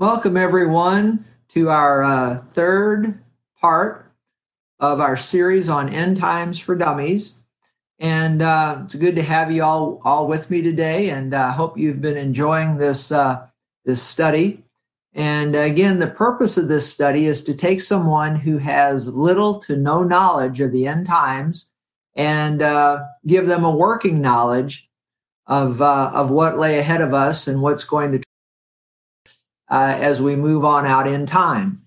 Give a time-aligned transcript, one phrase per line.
[0.00, 3.20] Welcome, everyone, to our uh, third
[3.60, 4.12] part
[4.78, 7.42] of our series on end times for dummies.
[7.98, 11.52] And uh, it's good to have you all all with me today, and I uh,
[11.52, 13.48] hope you've been enjoying this uh,
[13.84, 14.62] this study.
[15.14, 19.76] And again, the purpose of this study is to take someone who has little to
[19.76, 21.72] no knowledge of the end times
[22.14, 24.88] and uh, give them a working knowledge
[25.48, 28.27] of uh, of what lay ahead of us and what's going to
[29.70, 31.82] uh, as we move on out in time.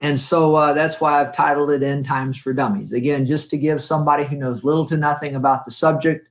[0.00, 2.92] And so uh, that's why I've titled it End Times for Dummies.
[2.92, 6.28] Again, just to give somebody who knows little to nothing about the subject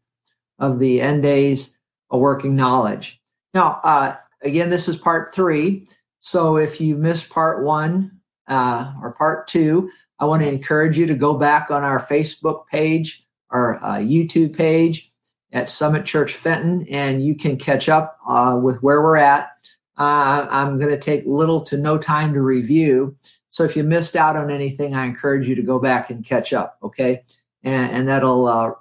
[0.58, 1.78] of the end days
[2.10, 3.22] a working knowledge.
[3.54, 5.86] Now, uh, again, this is part three.
[6.20, 11.06] So if you missed part one uh, or part two, I want to encourage you
[11.06, 15.12] to go back on our Facebook page or uh, YouTube page
[15.52, 19.52] at Summit Church Fenton, and you can catch up uh, with where we're at
[20.00, 23.18] uh, I'm going to take little to no time to review.
[23.50, 26.54] So if you missed out on anything, I encourage you to go back and catch
[26.54, 26.78] up.
[26.82, 27.24] Okay.
[27.64, 28.72] And, and that'll, uh,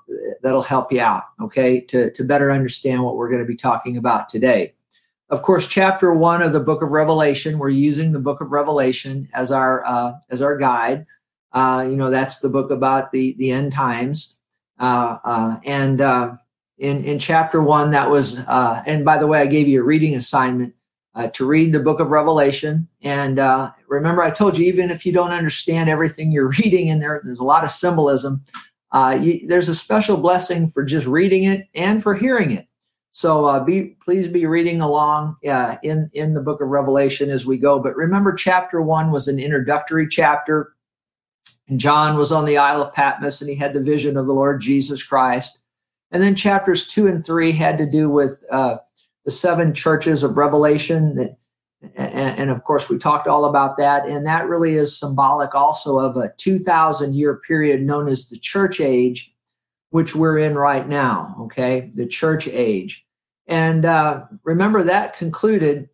[0.43, 1.25] that'll help you out.
[1.43, 1.81] Okay.
[1.81, 4.75] To, to better understand what we're going to be talking about today.
[5.31, 9.29] Of course, chapter one of the book of Revelation, we're using the book of Revelation
[9.35, 11.05] as our, uh, as our guide.
[11.53, 14.39] Uh, you know, that's the book about the, the end times.
[14.79, 16.01] Uh, uh, and,
[16.79, 20.15] in, in chapter one, that was, and by the way, I gave you a reading
[20.15, 20.75] assignment
[21.15, 22.89] uh, to read the book of Revelation.
[23.03, 27.01] And uh, remember, I told you, even if you don't understand everything you're reading in
[27.01, 28.45] there, there's a lot of symbolism.
[28.93, 32.67] Uh, you, there's a special blessing for just reading it and for hearing it.
[33.11, 37.45] So uh, be please be reading along uh, in in the book of Revelation as
[37.45, 37.81] we go.
[37.81, 40.73] But remember, chapter one was an introductory chapter.
[41.69, 44.33] And John was on the Isle of Patmos and he had the vision of the
[44.33, 45.59] Lord Jesus Christ.
[46.11, 48.79] And then chapters two and three had to do with uh,
[49.29, 51.17] the seven churches of Revelation.
[51.17, 51.37] That,
[51.95, 54.09] and, and, of course, we talked all about that.
[54.09, 58.81] And that really is symbolic also of a 2,000 year period known as the church
[58.81, 59.35] age,
[59.91, 61.37] which we're in right now.
[61.41, 63.05] Okay, the church age.
[63.47, 65.91] And uh, remember, that concluded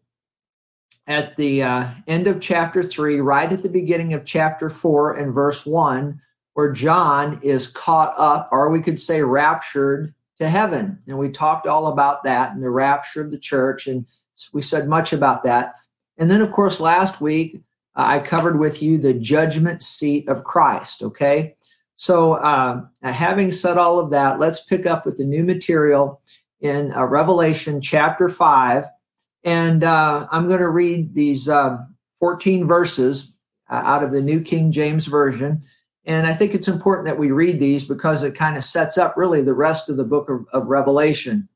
[1.09, 5.34] at the uh, end of chapter three, right at the beginning of chapter four and
[5.34, 6.21] verse one,
[6.53, 10.99] where John is caught up, or we could say raptured to heaven.
[11.06, 14.06] And we talked all about that and the rapture of the church, and
[14.53, 15.75] we said much about that.
[16.19, 17.61] And then, of course, last week
[17.97, 21.03] uh, I covered with you the judgment seat of Christ.
[21.03, 21.55] Okay.
[21.97, 26.21] So, uh, having said all of that, let's pick up with the new material
[26.61, 28.84] in uh, Revelation chapter 5.
[29.45, 33.37] And uh, I'm going to read these um, 14 verses
[33.71, 35.61] uh, out of the New King James Version.
[36.06, 39.16] And I think it's important that we read these because it kind of sets up
[39.16, 41.48] really the rest of the book of, of, Revelation.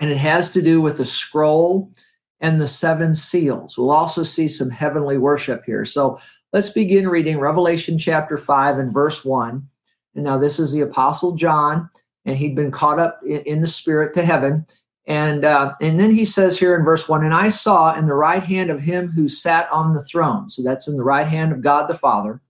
[0.00, 1.92] And it has to do with the scroll
[2.40, 3.78] and the seven seals.
[3.78, 5.84] We'll also see some heavenly worship here.
[5.84, 6.18] So
[6.52, 9.68] let's begin reading Revelation chapter 5 and verse 1.
[10.16, 11.88] And now this is the Apostle John,
[12.24, 14.66] and he'd been caught up in, in the Spirit to heaven.
[15.06, 18.14] And uh, and then he says here in verse one, and I saw in the
[18.14, 20.48] right hand of him who sat on the throne.
[20.48, 22.40] So that's in the right hand of God the Father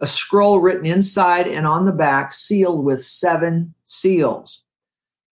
[0.00, 4.64] a scroll written inside and on the back, sealed with seven seals.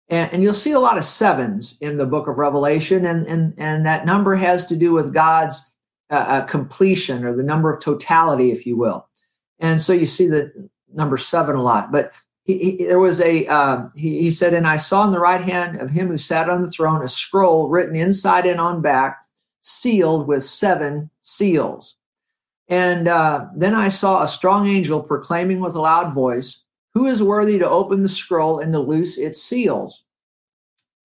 [0.08, 3.54] And, and, you'll see a lot of sevens in the book of Revelation, and, and,
[3.58, 5.72] and that number has to do with God's
[6.10, 9.08] uh, uh, completion or the number of totality, if you will.
[9.58, 11.90] And so you see the number seven a lot.
[11.90, 12.12] But
[12.44, 15.40] he, he, there was a, uh, he, he said, And I saw in the right
[15.40, 19.18] hand of him who sat on the throne a scroll written inside and on back,
[19.60, 21.96] sealed with seven seals.
[22.68, 27.22] And uh, then I saw a strong angel proclaiming with a loud voice, Who is
[27.22, 30.04] worthy to open the scroll and to loose its seals?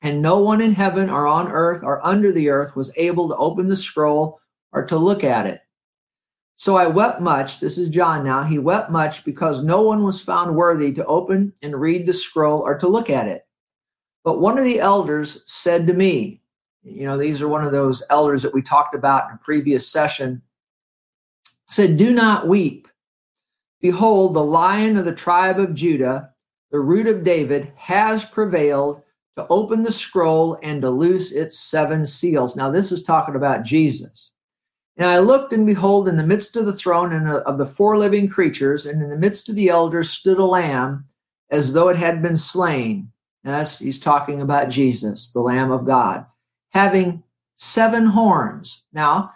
[0.01, 3.35] And no one in heaven or on earth or under the earth was able to
[3.35, 4.39] open the scroll
[4.71, 5.61] or to look at it.
[6.55, 7.59] So I wept much.
[7.59, 8.43] This is John now.
[8.43, 12.59] He wept much because no one was found worthy to open and read the scroll
[12.59, 13.45] or to look at it.
[14.23, 16.41] But one of the elders said to me,
[16.83, 19.87] you know, these are one of those elders that we talked about in a previous
[19.87, 20.41] session
[21.71, 22.87] said, Do not weep.
[23.79, 26.31] Behold, the lion of the tribe of Judah,
[26.71, 29.01] the root of David, has prevailed
[29.37, 32.55] to open the scroll and to loose its seven seals.
[32.55, 34.33] Now, this is talking about Jesus.
[34.97, 37.97] And I looked, and behold, in the midst of the throne and of the four
[37.97, 41.05] living creatures, and in the midst of the elders stood a lamb
[41.49, 43.11] as though it had been slain.
[43.43, 46.25] Yes, he's talking about Jesus, the Lamb of God,
[46.69, 47.23] having
[47.55, 48.83] seven horns.
[48.93, 49.31] Now,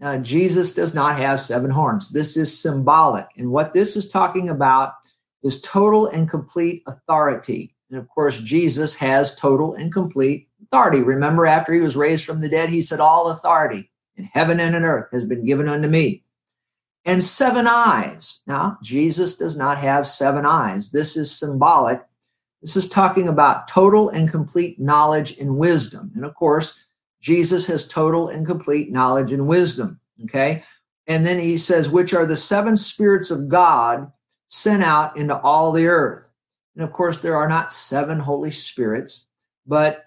[0.00, 2.10] now, Jesus does not have seven horns.
[2.10, 3.26] This is symbolic.
[3.36, 4.94] And what this is talking about
[5.42, 7.74] is total and complete authority.
[7.90, 11.00] And of course, Jesus has total and complete authority.
[11.00, 14.76] Remember, after he was raised from the dead, he said, All authority in heaven and
[14.76, 16.22] in earth has been given unto me.
[17.04, 18.40] And seven eyes.
[18.46, 20.90] Now, Jesus does not have seven eyes.
[20.90, 22.02] This is symbolic.
[22.60, 26.12] This is talking about total and complete knowledge and wisdom.
[26.14, 26.87] And of course,
[27.20, 30.00] Jesus has total and complete knowledge and wisdom.
[30.24, 30.62] Okay.
[31.06, 34.12] And then he says, which are the seven spirits of God
[34.46, 36.30] sent out into all the earth.
[36.74, 39.26] And of course, there are not seven Holy Spirits,
[39.66, 40.06] but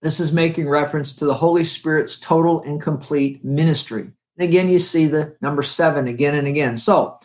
[0.00, 4.10] this is making reference to the Holy Spirit's total and complete ministry.
[4.36, 6.76] And again, you see the number seven again and again.
[6.76, 7.18] So,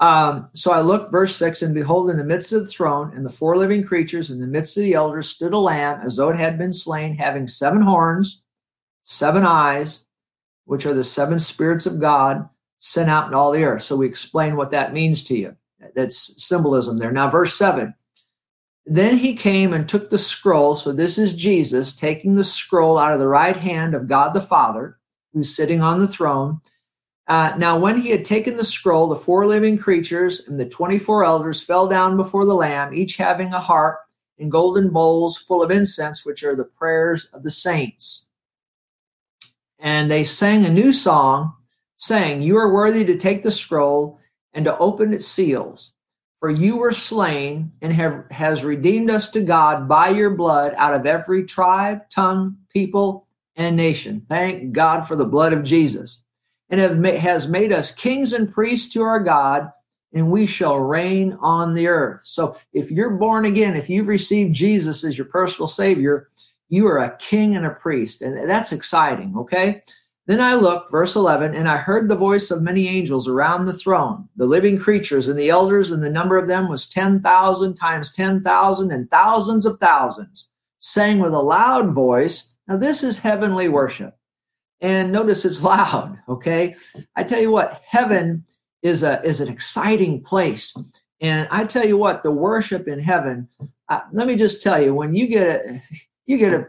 [0.00, 3.24] um, so I looked, verse six, and behold, in the midst of the throne and
[3.24, 6.30] the four living creatures, in the midst of the elders, stood a lamb as though
[6.30, 8.42] it had been slain, having seven horns,
[9.04, 10.06] seven eyes,
[10.64, 12.48] which are the seven spirits of God
[12.78, 13.82] sent out in all the earth.
[13.82, 15.56] So we explain what that means to you.
[15.94, 17.12] That's symbolism there.
[17.12, 17.94] Now, verse seven.
[18.86, 20.74] Then he came and took the scroll.
[20.74, 24.40] So this is Jesus taking the scroll out of the right hand of God the
[24.40, 24.98] Father,
[25.32, 26.60] who's sitting on the throne.
[27.26, 31.24] Uh, now, when he had taken the scroll, the four living creatures and the 24
[31.24, 34.00] elders fell down before the Lamb, each having a harp
[34.38, 38.28] and golden bowls full of incense, which are the prayers of the saints.
[39.78, 41.54] And they sang a new song,
[41.96, 44.18] saying, You are worthy to take the scroll
[44.52, 45.94] and to open its seals
[46.44, 50.92] for you were slain and have has redeemed us to God by your blood out
[50.92, 53.26] of every tribe, tongue, people,
[53.56, 54.26] and nation.
[54.28, 56.23] Thank God for the blood of Jesus.
[56.74, 59.70] And have has made us kings and priests to our God,
[60.12, 62.22] and we shall reign on the earth.
[62.24, 66.30] So if you're born again, if you've received Jesus as your personal savior,
[66.68, 68.22] you are a king and a priest.
[68.22, 69.84] And that's exciting, okay?
[70.26, 73.72] Then I looked, verse 11, and I heard the voice of many angels around the
[73.72, 78.12] throne, the living creatures and the elders, and the number of them was 10,000 times
[78.12, 80.50] 10,000 and thousands of thousands,
[80.80, 84.18] saying with a loud voice, Now this is heavenly worship.
[84.84, 86.76] And notice it's loud, okay?
[87.16, 88.44] I tell you what, heaven
[88.82, 90.76] is, a, is an exciting place.
[91.22, 93.48] And I tell you what, the worship in heaven,
[93.88, 95.80] uh, let me just tell you, when you get a,
[96.26, 96.66] you get a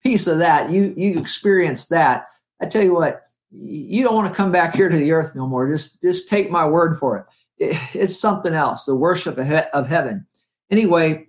[0.00, 2.28] piece of that, you, you experience that
[2.62, 5.48] I tell you what, you don't want to come back here to the earth no
[5.48, 5.68] more.
[5.68, 7.76] Just, just take my word for it.
[7.94, 10.26] It's something else, the worship of heaven.
[10.70, 11.26] Anyway,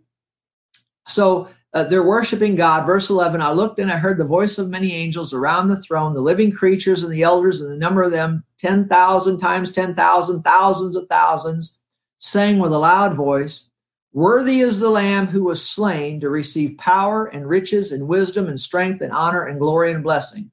[1.07, 2.85] so uh, they're worshiping God.
[2.85, 6.13] Verse 11 I looked and I heard the voice of many angels around the throne,
[6.13, 10.95] the living creatures and the elders, and the number of them 10,000 times 10,000, thousands
[10.95, 11.79] of thousands,
[12.17, 13.69] saying with a loud voice,
[14.11, 18.59] Worthy is the Lamb who was slain to receive power and riches and wisdom and
[18.59, 20.51] strength and honor and glory and blessing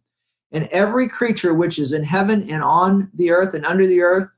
[0.55, 4.31] and every creature which is in heaven and on the earth and under the earth,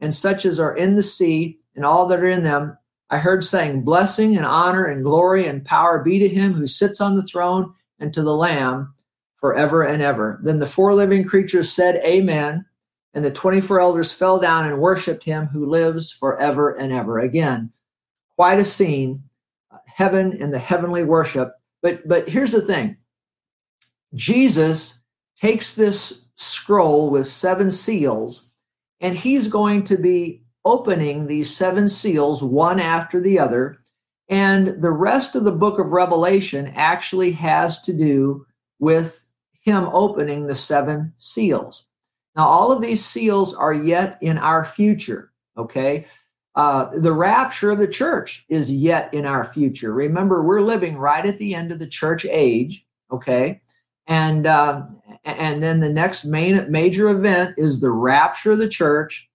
[0.00, 2.76] and such as are in the sea, and all that are in them,
[3.12, 6.98] I heard saying, Blessing and honor and glory and power be to him who sits
[6.98, 8.94] on the throne and to the Lamb
[9.36, 10.40] forever and ever.
[10.42, 12.64] Then the four living creatures said, Amen.
[13.12, 17.18] And the 24 elders fell down and worshiped him who lives forever and ever.
[17.18, 17.70] Again,
[18.34, 19.24] quite a scene,
[19.70, 21.52] uh, heaven and the heavenly worship.
[21.82, 22.96] But, but here's the thing
[24.14, 25.00] Jesus
[25.38, 28.54] takes this scroll with seven seals,
[29.02, 33.78] and he's going to be opening these seven seals one after the other.
[34.28, 38.46] And the rest of the book of Revelation actually has to do
[38.78, 39.26] with
[39.60, 41.86] him opening the seven seals.
[42.34, 46.06] Now, all of these seals are yet in our future, okay?
[46.54, 49.92] Uh, the rapture of the church is yet in our future.
[49.92, 53.60] Remember, we're living right at the end of the church age, okay?
[54.06, 54.86] And uh,
[55.24, 59.30] and then the next main major event is the rapture of the church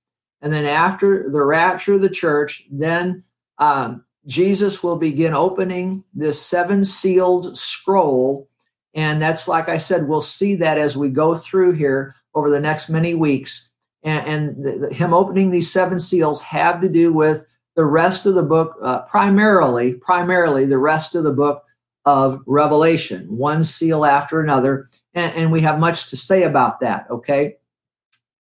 [0.48, 3.22] and then after the rapture of the church then
[3.58, 8.48] um, jesus will begin opening this seven sealed scroll.
[8.94, 12.62] And that's like i said we'll see that as we go through here over the
[12.62, 13.74] next many weeks.
[14.04, 18.26] And, and the, the, him opening these seven seals have to do with the rest
[18.26, 21.66] of the book uh, primarily primarily the rest of the book
[22.06, 24.88] of revelation one seal after another.
[25.14, 27.58] And, and we have much to say about that, okay?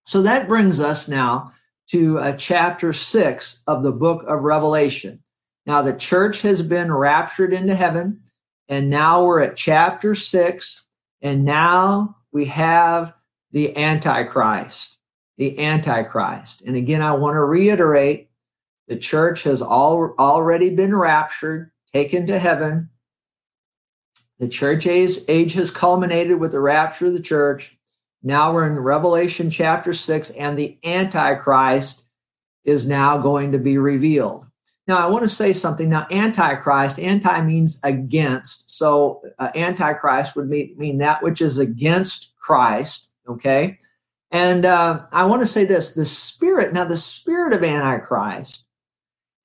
[0.06, 1.50] So that brings us now
[1.88, 5.22] to uh, chapter six of the book of Revelation.
[5.66, 8.22] Now, the church has been raptured into heaven,
[8.68, 10.86] and now we're at chapter six,
[11.20, 13.14] and now we have
[13.52, 14.98] the Antichrist.
[15.38, 16.62] The Antichrist.
[16.62, 18.30] And again, I want to reiterate
[18.88, 22.90] the church has all, already been raptured, taken to heaven.
[24.38, 27.75] The church age, age has culminated with the rapture of the church.
[28.22, 32.04] Now we're in Revelation chapter 6, and the Antichrist
[32.64, 34.46] is now going to be revealed.
[34.86, 35.88] Now, I want to say something.
[35.88, 38.70] Now, Antichrist, anti means against.
[38.70, 43.12] So, uh, Antichrist would mean, mean that which is against Christ.
[43.28, 43.78] Okay.
[44.30, 48.64] And uh, I want to say this the spirit, now the spirit of Antichrist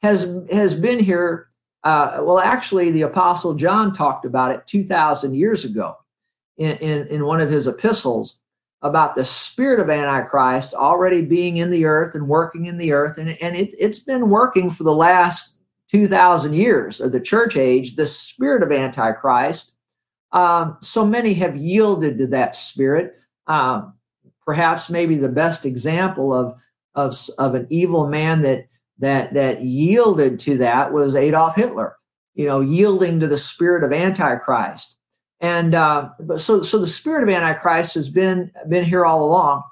[0.02, 1.48] has, has been here.
[1.84, 5.96] Uh, well, actually, the Apostle John talked about it 2,000 years ago
[6.58, 8.38] in, in, in one of his epistles
[8.82, 13.18] about the spirit of Antichrist already being in the earth and working in the earth.
[13.18, 15.58] And, and it, it's been working for the last
[15.92, 19.76] 2,000 years of the church age, the spirit of Antichrist.
[20.32, 23.16] Um, so many have yielded to that spirit.
[23.46, 23.94] Um,
[24.46, 26.60] perhaps maybe the best example of,
[26.96, 31.98] of, of an evil man that, that, that yielded to that was Adolf Hitler,
[32.34, 34.98] you know, yielding to the spirit of Antichrist.
[35.42, 39.64] And uh, so, so the spirit of Antichrist has been been here all along,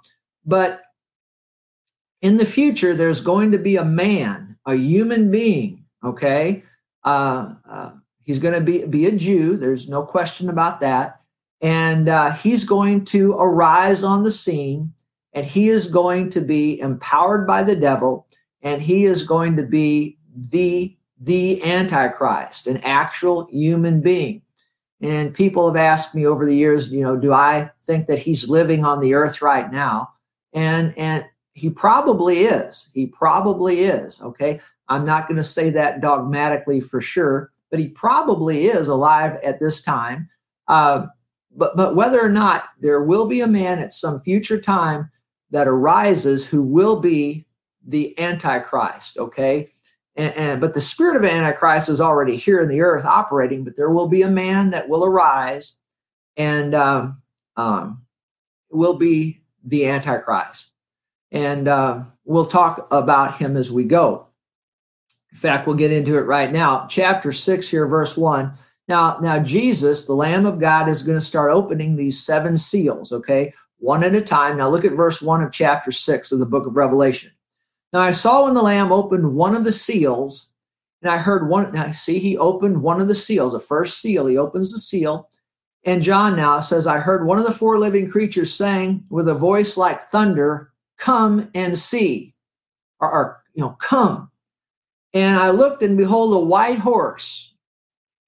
[0.43, 0.81] but
[2.23, 5.85] in the future, there's going to be a man, a human being.
[6.03, 6.63] Okay,
[7.03, 7.91] uh, uh,
[8.23, 9.57] he's going to be be a Jew.
[9.57, 11.21] There's no question about that,
[11.61, 14.93] and uh, he's going to arise on the scene,
[15.33, 18.25] and he is going to be empowered by the devil,
[18.63, 24.41] and he is going to be the the Antichrist, an actual human being.
[25.01, 28.49] And people have asked me over the years, you know, do I think that he's
[28.49, 30.09] living on the earth right now?
[30.53, 32.89] And and he probably is.
[32.93, 34.21] He probably is.
[34.21, 34.59] Okay.
[34.87, 39.59] I'm not going to say that dogmatically for sure, but he probably is alive at
[39.59, 40.29] this time.
[40.67, 41.05] Uh,
[41.55, 45.09] but but whether or not there will be a man at some future time
[45.51, 47.45] that arises who will be
[47.85, 49.69] the antichrist okay
[50.19, 53.77] and, and, but the spirit of Antichrist is already here in the earth operating, but
[53.77, 55.77] there will be a man that will arise
[56.35, 57.21] and um,
[57.55, 58.01] um,
[58.69, 60.73] will be the Antichrist.
[61.31, 64.27] And uh, we'll talk about him as we go.
[65.31, 66.85] In fact, we'll get into it right now.
[66.89, 68.51] Chapter 6 here, verse 1.
[68.89, 73.13] Now, now Jesus, the Lamb of God, is going to start opening these seven seals,
[73.13, 74.57] okay, one at a time.
[74.57, 77.31] Now look at verse 1 of chapter 6 of the book of Revelation.
[77.91, 80.51] Now I saw when the Lamb opened one of the seals,
[81.01, 81.71] and I heard one.
[81.71, 84.27] Now see, he opened one of the seals, the first seal.
[84.27, 85.29] He opens the seal,
[85.83, 89.33] and John now says, I heard one of the four living creatures saying with a
[89.33, 92.35] voice like thunder, "Come and see,"
[92.99, 94.29] or, or you know, come.
[95.13, 97.55] And I looked, and behold, a white horse.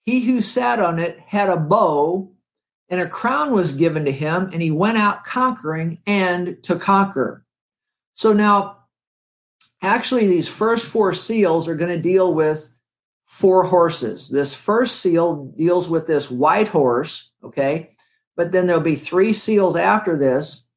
[0.03, 2.31] He who sat on it had a bow,
[2.89, 7.45] and a crown was given to him, and he went out conquering and to conquer.
[8.15, 8.80] So now
[9.81, 12.69] actually these first four seals are going to deal with
[13.25, 14.29] four horses.
[14.29, 17.89] This first seal deals with this white horse, okay?
[18.35, 20.67] But then there'll be three seals after this,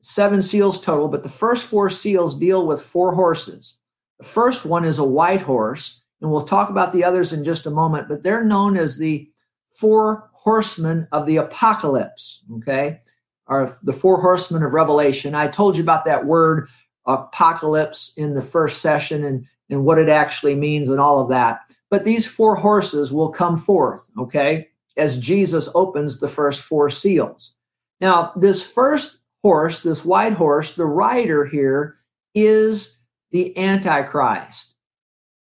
[0.00, 3.78] seven seals total, but the first four seals deal with four horses.
[4.18, 7.66] The first one is a white horse, and we'll talk about the others in just
[7.66, 9.30] a moment, but they're known as the
[9.68, 13.00] four horsemen of the apocalypse, okay?
[13.46, 15.34] Or the four horsemen of Revelation.
[15.34, 16.68] I told you about that word
[17.08, 21.74] apocalypse in the first session and, and what it actually means and all of that.
[21.90, 27.56] But these four horses will come forth, okay, as Jesus opens the first four seals.
[28.00, 31.96] Now, this first horse, this white horse, the rider here
[32.34, 32.98] is
[33.30, 34.76] the Antichrist,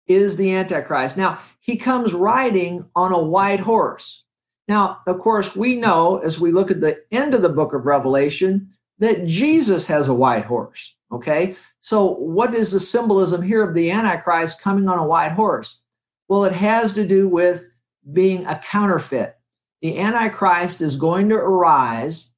[0.07, 1.17] is the Antichrist.
[1.17, 4.25] Now, he comes riding on a white horse.
[4.69, 7.87] Now, of course, we know as we look at the end of the book of
[7.87, 8.69] Revelation
[8.99, 10.97] that Jesus has a white horse.
[11.13, 11.57] Okay.
[11.81, 15.83] So what is the symbolism here of the Antichrist coming on a white horse?
[16.29, 17.69] Well, it has to do with
[18.13, 19.37] being a counterfeit.
[19.83, 22.31] The Antichrist is going to arise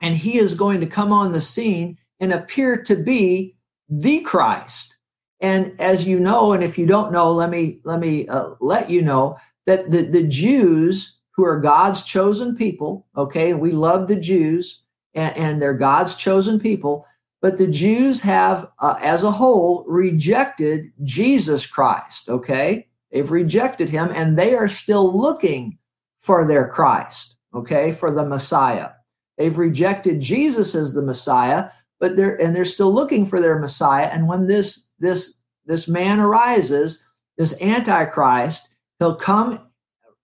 [0.00, 3.56] and he is going to come on the scene and appear to be
[3.88, 4.98] the Christ.
[5.40, 8.90] And as you know, and if you don't know, let me let me uh, let
[8.90, 14.16] you know that the, the Jews who are God's chosen people, okay, we love the
[14.16, 17.06] Jews and, and they're God's chosen people,
[17.42, 22.28] but the Jews have, uh, as a whole, rejected Jesus Christ.
[22.28, 22.86] Okay.
[23.10, 25.78] They've rejected him and they are still looking
[26.18, 27.36] for their Christ.
[27.52, 27.90] Okay.
[27.90, 28.90] For the Messiah.
[29.36, 34.06] They've rejected Jesus as the Messiah, but they're, and they're still looking for their Messiah.
[34.06, 37.04] And when this, this, this man arises,
[37.36, 38.68] this Antichrist,
[39.00, 39.68] he'll come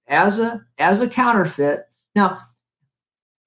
[0.06, 1.88] as a, as a counterfeit.
[2.14, 2.38] Now,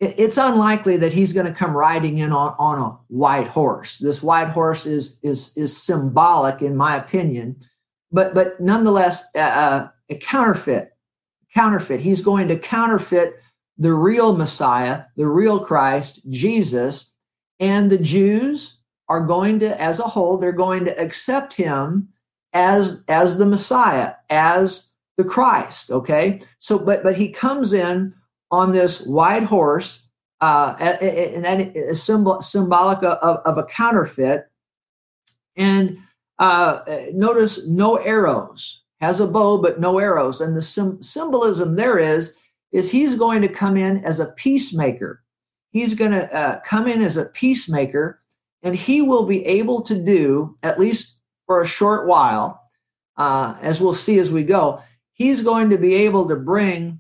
[0.01, 4.00] it's unlikely that he's going to come riding in on, on a white horse.
[4.00, 7.58] This white horse is is is symbolic, in my opinion,
[8.12, 10.93] but but nonetheless uh, uh, a counterfeit.
[11.53, 12.00] Counterfeit.
[12.00, 13.39] He's going to counterfeit
[13.77, 17.15] the real Messiah, the real Christ, Jesus,
[17.60, 22.10] and the Jews are going to, as a whole, they're going to accept him
[22.53, 25.91] as as the Messiah, as the Christ.
[25.91, 28.15] Okay, so but but he comes in
[28.51, 30.08] on this white horse.
[30.41, 34.48] uh, and that is symbol, symbolic of, of a counterfeit.
[35.55, 36.00] And
[36.39, 36.81] uh,
[37.13, 40.41] notice no arrows, has a bow, but no arrows.
[40.41, 42.36] And the sim- symbolism there is,
[42.72, 45.24] is he's going to come in as a peacemaker.
[45.70, 48.22] He's going to uh, come in as a peacemaker,
[48.63, 52.62] and he will be able to do, at least for a short while,
[53.17, 54.81] uh, as we'll see as we go,
[55.13, 57.00] he's going to be able to bring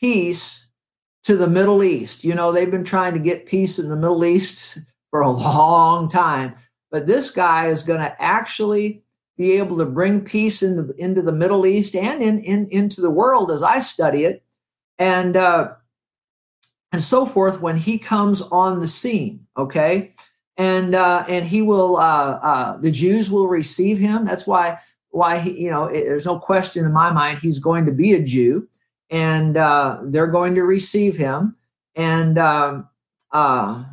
[0.00, 0.67] peace
[1.28, 2.24] to the Middle East.
[2.24, 4.78] You know, they've been trying to get peace in the Middle East
[5.10, 6.54] for a long time,
[6.90, 9.02] but this guy is going to actually
[9.36, 13.02] be able to bring peace into the, into the Middle East and in, in into
[13.02, 14.42] the world as I study it,
[14.98, 15.74] and uh,
[16.92, 19.46] and so forth when he comes on the scene.
[19.54, 20.14] Okay,
[20.56, 24.24] and uh, and he will uh, uh, the Jews will receive him.
[24.24, 24.78] That's why
[25.10, 28.14] why he, you know it, there's no question in my mind he's going to be
[28.14, 28.66] a Jew
[29.10, 31.56] and uh, they're going to receive him,
[31.94, 32.88] and um,
[33.32, 33.84] uh,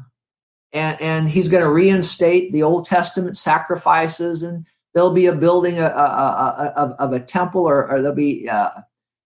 [0.74, 5.80] and and he's going to reinstate the Old Testament sacrifices, and there'll be a building
[5.80, 8.70] a, a, a, of, a temple, or, or there'll be, uh,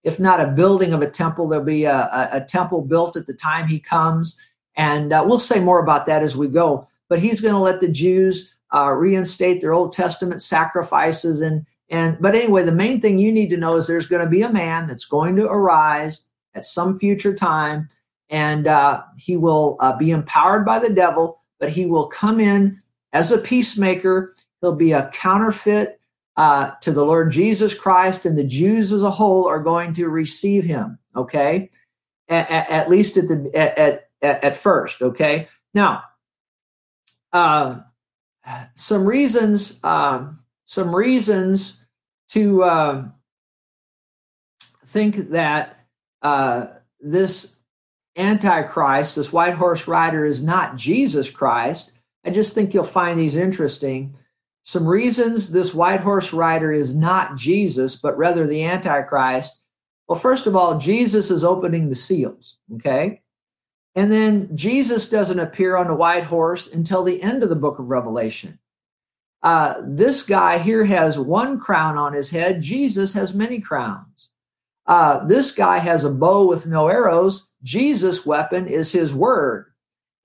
[0.03, 3.33] if not a building of a temple, there'll be a, a temple built at the
[3.33, 4.39] time he comes,
[4.75, 6.87] and uh, we'll say more about that as we go.
[7.07, 12.17] But he's going to let the Jews uh, reinstate their Old Testament sacrifices and and
[12.19, 14.51] but anyway, the main thing you need to know is there's going to be a
[14.51, 17.87] man that's going to arise at some future time,
[18.29, 22.79] and uh, he will uh, be empowered by the devil, but he will come in
[23.11, 24.35] as a peacemaker.
[24.61, 25.99] He'll be a counterfeit
[26.37, 30.09] uh, to the Lord Jesus Christ, and the Jews as a whole are going to
[30.09, 30.99] receive him.
[31.15, 31.71] Okay,
[32.27, 35.01] at, at, at least at the at, at at first.
[35.01, 36.03] Okay, now
[37.33, 37.79] uh,
[38.75, 39.83] some reasons.
[39.83, 41.78] Um, some reasons
[42.29, 43.05] to uh,
[44.85, 45.85] think that
[46.21, 46.67] uh,
[46.99, 47.57] this
[48.15, 51.99] Antichrist, this white horse rider, is not Jesus Christ.
[52.25, 54.15] I just think you'll find these interesting.
[54.63, 59.63] Some reasons this white horse rider is not Jesus, but rather the Antichrist.
[60.07, 63.21] Well, first of all, Jesus is opening the seals, okay?
[63.95, 67.79] And then Jesus doesn't appear on the white horse until the end of the book
[67.79, 68.59] of Revelation.
[69.41, 72.61] Uh, this guy here has one crown on his head.
[72.61, 74.31] Jesus has many crowns.
[74.85, 77.51] Uh, this guy has a bow with no arrows.
[77.63, 79.67] Jesus' weapon is his word.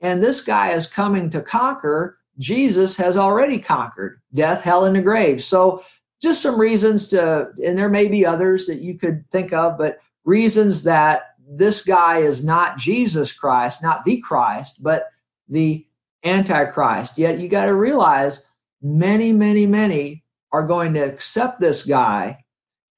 [0.00, 2.18] And this guy is coming to conquer.
[2.38, 5.42] Jesus has already conquered death, hell, and the grave.
[5.42, 5.82] So,
[6.20, 9.98] just some reasons to, and there may be others that you could think of, but
[10.24, 15.08] reasons that this guy is not Jesus Christ, not the Christ, but
[15.48, 15.86] the
[16.24, 17.18] Antichrist.
[17.18, 18.48] Yet you got to realize
[18.84, 22.44] many, many, many are going to accept this guy.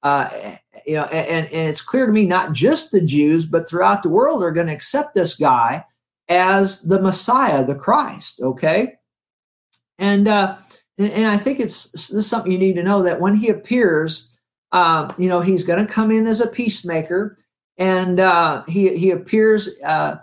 [0.03, 0.29] Uh,
[0.85, 4.09] you know, and, and it's clear to me not just the Jews, but throughout the
[4.09, 5.83] world are going to accept this guy
[6.29, 8.39] as the Messiah, the Christ.
[8.41, 8.93] Okay,
[9.97, 10.57] and uh,
[10.97, 14.39] and, I think it's this is something you need to know that when he appears,
[14.71, 17.37] uh, you know, he's going to come in as a peacemaker,
[17.77, 20.17] and uh, he he appears uh,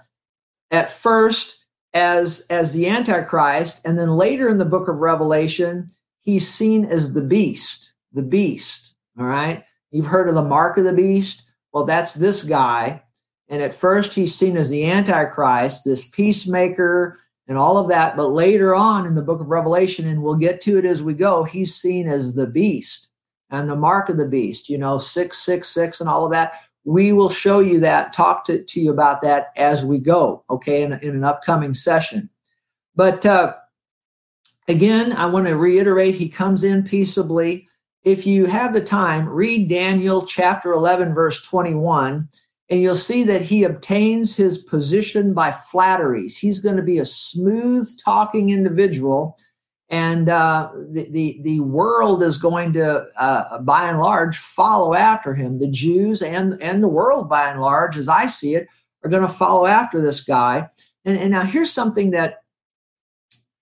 [0.70, 1.63] at first
[1.94, 5.88] as as the antichrist and then later in the book of revelation
[6.20, 9.64] he's seen as the beast the beast all right?
[9.90, 11.42] You've heard of the mark of the beast?
[11.72, 13.02] Well that's this guy.
[13.48, 18.16] And at first he's seen as the antichrist this peacemaker and all of that.
[18.16, 21.14] But later on in the book of revelation and we'll get to it as we
[21.14, 23.10] go he's seen as the beast
[23.50, 26.54] and the mark of the beast you know 666 and all of that
[26.84, 30.82] we will show you that, talk to, to you about that as we go, okay,
[30.82, 32.28] in, in an upcoming session.
[32.94, 33.54] But uh,
[34.68, 37.68] again, I want to reiterate he comes in peaceably.
[38.02, 42.28] If you have the time, read Daniel chapter 11, verse 21,
[42.68, 46.36] and you'll see that he obtains his position by flatteries.
[46.36, 49.38] He's going to be a smooth talking individual
[49.90, 55.34] and uh, the, the, the world is going to, uh, by and large, follow after
[55.34, 55.58] him.
[55.58, 58.66] The Jews and and the world, by and large, as I see it,
[59.04, 60.70] are going to follow after this guy.
[61.04, 62.40] And, and now here's something that,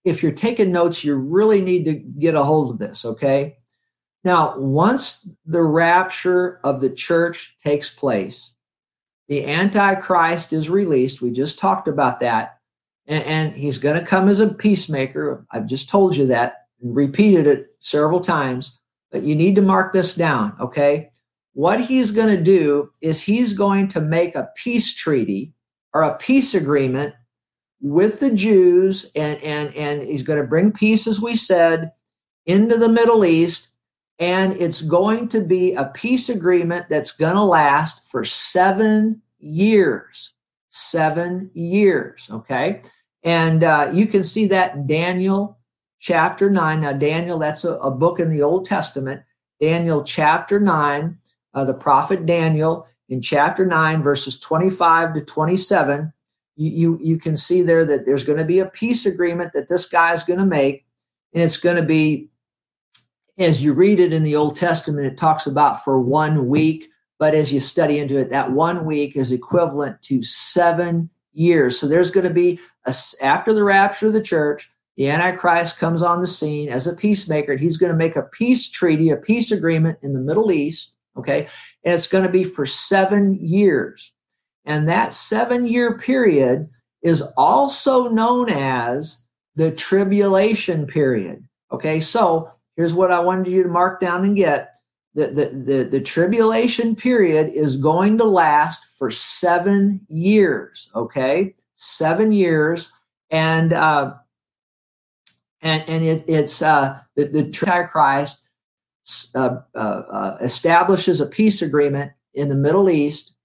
[0.05, 3.05] if you're taking notes, you really need to get a hold of this.
[3.05, 3.59] Okay.
[4.25, 8.55] Now, once the rapture of the church takes place,
[9.29, 11.21] the Antichrist is released.
[11.21, 12.59] We just talked about that
[13.07, 15.47] and, and he's going to come as a peacemaker.
[15.51, 18.79] I've just told you that and repeated it several times,
[19.11, 21.11] but you need to mark this down, okay?
[21.55, 25.53] What he's going to do is he's going to make a peace treaty
[25.93, 27.15] or a peace agreement
[27.81, 31.93] with the Jews, and, and, and he's going to bring peace, as we said,
[32.47, 33.69] into the Middle East.
[34.19, 40.32] And it's going to be a peace agreement that's going to last for seven years
[40.73, 42.29] seven years.
[42.31, 42.81] Okay.
[43.23, 45.59] And uh, you can see that Daniel
[46.01, 46.81] chapter 9.
[46.81, 49.23] Now, Daniel, that's a, a book in the Old Testament.
[49.61, 51.19] Daniel chapter 9,
[51.55, 56.13] uh, the prophet Daniel in chapter 9, verses 25 to 27.
[56.57, 59.69] You, you, you can see there that there's going to be a peace agreement that
[59.69, 60.85] this guy is going to make.
[61.33, 62.31] And it's going to be,
[63.39, 66.89] as you read it in the Old Testament, it talks about for one week.
[67.23, 71.79] But as you study into it, that one week is equivalent to seven years.
[71.79, 76.03] So there's going to be, a, after the rapture of the church, the Antichrist comes
[76.03, 77.55] on the scene as a peacemaker.
[77.55, 80.97] He's going to make a peace treaty, a peace agreement in the Middle East.
[81.17, 81.47] Okay.
[81.85, 84.13] And it's going to be for seven years.
[84.65, 86.71] And that seven year period
[87.03, 91.47] is also known as the tribulation period.
[91.71, 92.01] Okay.
[92.01, 94.72] So here's what I wanted you to mark down and get.
[95.15, 100.91] The, the, the, the tribulation period is going to last for seven years.
[100.95, 101.55] Okay.
[101.75, 102.93] Seven years.
[103.31, 104.15] And, uh,
[105.63, 108.49] and and it, it's uh, the, the Antichrist
[109.35, 113.37] uh, uh, uh, establishes a peace agreement in the Middle East,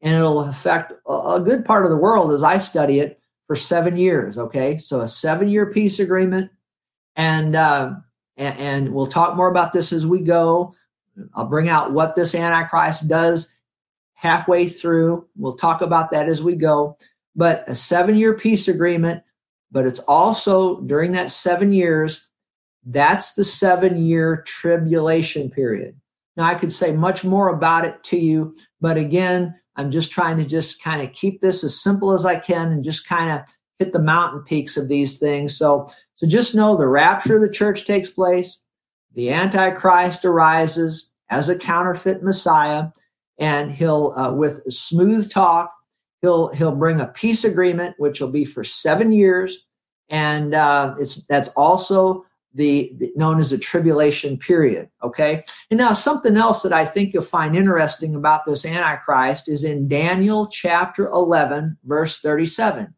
[0.00, 3.56] and it'll affect a, a good part of the world as I study it for
[3.56, 4.38] seven years.
[4.38, 6.50] Okay, so a seven-year peace agreement,
[7.14, 7.92] and, uh,
[8.36, 10.74] and and we'll talk more about this as we go.
[11.34, 13.54] I'll bring out what this Antichrist does
[14.14, 15.26] halfway through.
[15.36, 16.96] We'll talk about that as we go.
[17.34, 19.22] But a seven-year peace agreement
[19.70, 22.28] but it's also during that seven years,
[22.84, 26.00] that's the seven year tribulation period.
[26.36, 30.36] Now, I could say much more about it to you, but again, I'm just trying
[30.38, 33.40] to just kind of keep this as simple as I can and just kind of
[33.78, 35.56] hit the mountain peaks of these things.
[35.56, 38.62] So, so just know the rapture of the church takes place,
[39.16, 42.90] the Antichrist arises as a counterfeit Messiah,
[43.38, 45.72] and he'll, uh, with smooth talk,
[46.22, 49.66] he'll he'll bring a peace agreement, which will be for seven years,
[50.08, 52.24] and uh, it's that's also
[52.54, 54.88] the, the, known as the tribulation period.
[55.02, 59.64] Okay, and now something else that I think you'll find interesting about this Antichrist is
[59.64, 62.94] in Daniel chapter eleven, verse thirty-seven.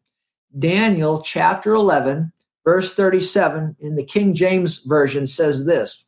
[0.57, 2.31] Daniel chapter eleven,
[2.63, 6.05] verse thirty-seven in the King James version says this.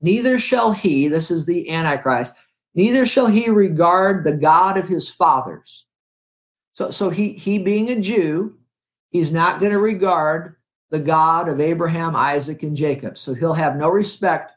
[0.00, 2.34] Neither shall he, this is the Antichrist,
[2.74, 5.86] neither shall he regard the God of his fathers,
[6.78, 8.56] so, so he, he being a Jew,
[9.10, 10.54] he's not going to regard
[10.92, 13.18] the God of Abraham, Isaac, and Jacob.
[13.18, 14.52] So he'll have no respect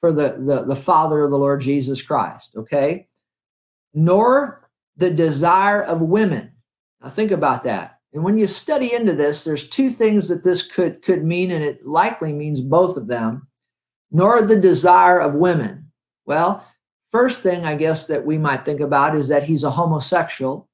[0.00, 3.06] for the, the, the Father of the Lord Jesus Christ, okay?
[3.94, 6.54] Nor the desire of women.
[7.00, 8.00] Now think about that.
[8.12, 11.62] And when you study into this, there's two things that this could, could mean, and
[11.62, 13.46] it likely means both of them.
[14.10, 15.90] Nor the desire of women.
[16.26, 16.66] Well,
[17.10, 20.68] first thing I guess that we might think about is that he's a homosexual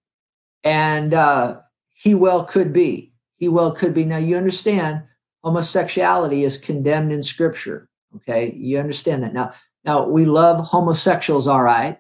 [0.65, 1.61] and uh,
[1.93, 3.13] he well could be.
[3.37, 4.05] He well could be.
[4.05, 5.03] Now, you understand
[5.45, 7.89] homosexuality is condemned in scripture.
[8.17, 8.53] Okay.
[8.55, 9.35] You understand that.
[9.35, 9.53] Now,
[9.85, 11.99] now we love homosexuals, all right.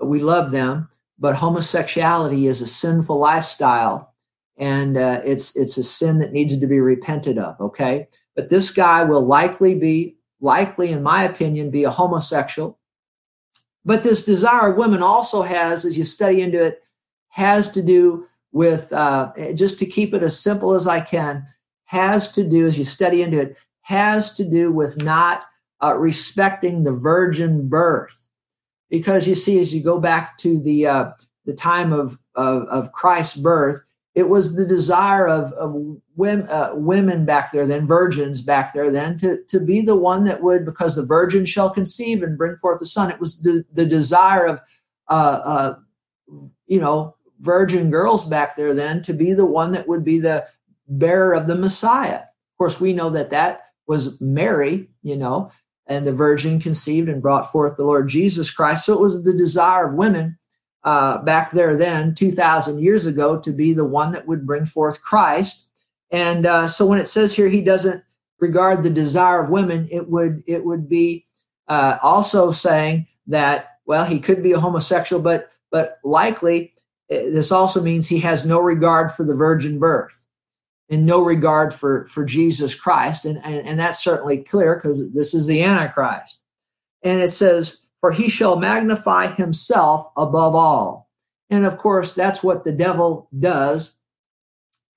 [0.00, 4.14] We love them, but homosexuality is a sinful lifestyle
[4.56, 8.06] and uh, it's it's a sin that needs to be repented of okay
[8.36, 12.78] but this guy will likely be likely in my opinion be a homosexual
[13.84, 16.82] but this desire of women also has as you study into it
[17.34, 21.44] has to do with, uh, just to keep it as simple as I can,
[21.86, 25.44] has to do, as you study into it, has to do with not
[25.82, 28.28] uh, respecting the virgin birth.
[28.88, 31.10] Because you see, as you go back to the, uh,
[31.44, 33.82] the time of, of, of, Christ's birth,
[34.14, 35.74] it was the desire of, of
[36.14, 40.24] women, uh, women back there, then virgins back there, then to, to be the one
[40.24, 43.10] that would, because the virgin shall conceive and bring forth the son.
[43.10, 44.60] It was the, the desire of,
[45.08, 45.74] uh, uh,
[46.66, 50.46] you know, virgin girls back there then to be the one that would be the
[50.86, 52.20] bearer of the Messiah.
[52.20, 55.50] Of course, we know that that was Mary, you know,
[55.86, 58.86] and the virgin conceived and brought forth the Lord Jesus Christ.
[58.86, 60.38] So it was the desire of women
[60.84, 65.02] uh, back there then, 2,000 years ago, to be the one that would bring forth
[65.02, 65.68] Christ.
[66.10, 68.04] And uh, so when it says here he doesn't
[68.38, 71.26] regard the desire of women, it would it would be
[71.68, 76.74] uh, also saying that well he could be a homosexual, but but likely
[77.08, 80.26] this also means he has no regard for the virgin birth
[80.88, 83.24] and no regard for, for Jesus Christ.
[83.24, 86.44] And, and, and that's certainly clear because this is the Antichrist.
[87.02, 91.08] And it says, For he shall magnify himself above all.
[91.48, 93.96] And of course, that's what the devil does,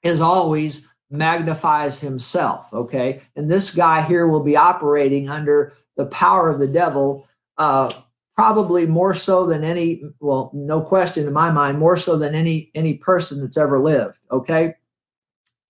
[0.04, 2.68] is always magnifies himself.
[2.74, 3.22] Okay.
[3.34, 7.26] And this guy here will be operating under the power of the devil
[7.58, 7.94] uh,
[8.36, 12.72] probably more so than any well no question in my mind more so than any
[12.76, 14.76] any person that's ever lived okay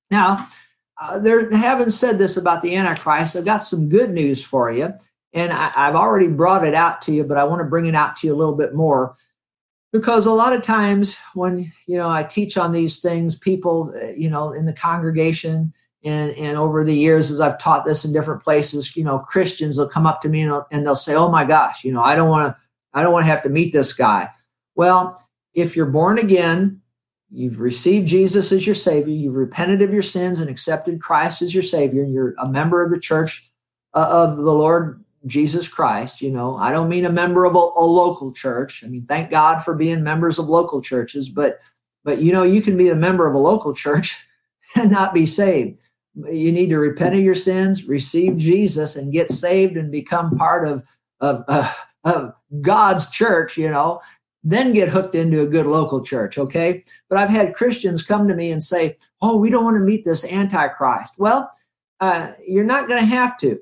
[0.10, 0.46] now
[1.00, 4.92] uh, there having said this about the antichrist i've got some good news for you
[5.34, 7.96] and I, i've already brought it out to you but i want to bring it
[7.96, 9.16] out to you a little bit more.
[9.94, 14.08] Because a lot of times when you know i teach on these things people uh,
[14.08, 18.14] you know in the congregation and and over the years as i've taught this in
[18.14, 21.30] different places you know christians will come up to me and, and they'll say oh
[21.30, 22.62] my gosh you know i don't want to
[22.94, 24.30] i don't want to have to meet this guy.
[24.76, 26.82] Well if you're born again
[27.32, 31.54] you've received jesus as your savior you've repented of your sins and accepted christ as
[31.54, 33.52] your savior and you're a member of the church
[33.94, 37.58] uh, of the lord jesus christ you know i don't mean a member of a,
[37.58, 41.60] a local church i mean thank god for being members of local churches but
[42.04, 44.26] but you know you can be a member of a local church
[44.76, 45.78] and not be saved
[46.30, 50.68] you need to repent of your sins, receive Jesus, and get saved and become part
[50.68, 50.84] of,
[51.20, 51.72] of, uh,
[52.04, 54.02] of God's church, you know,
[54.44, 56.84] then get hooked into a good local church, okay?
[57.10, 60.06] But I've had Christians come to me and say, oh, we don't want to meet
[60.06, 61.20] this Antichrist.
[61.20, 61.52] Well,
[62.00, 63.60] uh, you're not going to have to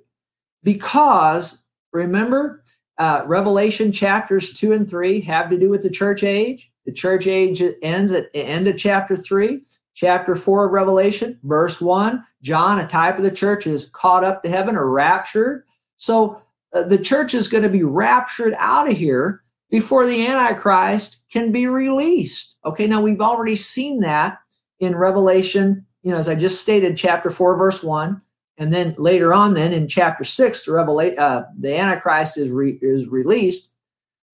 [0.66, 2.62] because remember,
[2.98, 6.72] uh, Revelation chapters two and three have to do with the church age.
[6.86, 9.62] The church age ends at the end of chapter three
[9.96, 14.44] chapter 4 of Revelation, verse 1, John, a type of the church, is caught up
[14.44, 15.64] to heaven or raptured.
[15.98, 16.42] So
[16.74, 21.52] uh, the church is going to be raptured out of here before the Antichrist can
[21.52, 22.58] be released.
[22.66, 24.38] Okay, now we've already seen that
[24.80, 28.22] in Revelation, you know, as I just stated, chapter 4, verse 1.
[28.58, 32.80] And then later on, then in chapter 6, the, Revela- uh, the Antichrist is, re-
[32.82, 33.72] is released.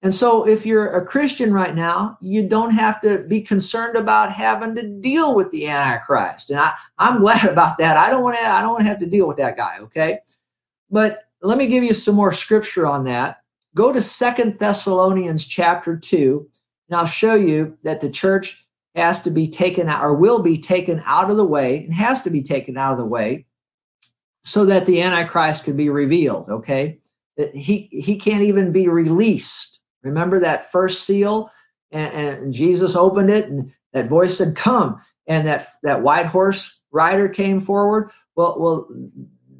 [0.03, 4.31] And so if you're a Christian right now, you don't have to be concerned about
[4.31, 6.49] having to deal with the Antichrist.
[6.49, 7.97] And I, I'm glad about that.
[7.97, 10.19] I don't want to I don't want to have to deal with that guy, okay?
[10.89, 13.41] But let me give you some more scripture on that.
[13.75, 16.47] Go to Second Thessalonians chapter 2,
[16.89, 20.57] and I'll show you that the church has to be taken out or will be
[20.57, 23.45] taken out of the way and has to be taken out of the way
[24.43, 26.99] so that the Antichrist could be revealed, okay?
[27.53, 29.71] He he can't even be released
[30.03, 31.51] Remember that first seal?
[31.91, 35.01] And, and, Jesus opened it, and that voice said, Come.
[35.27, 38.11] And that, that white horse rider came forward.
[38.35, 38.87] Well, well,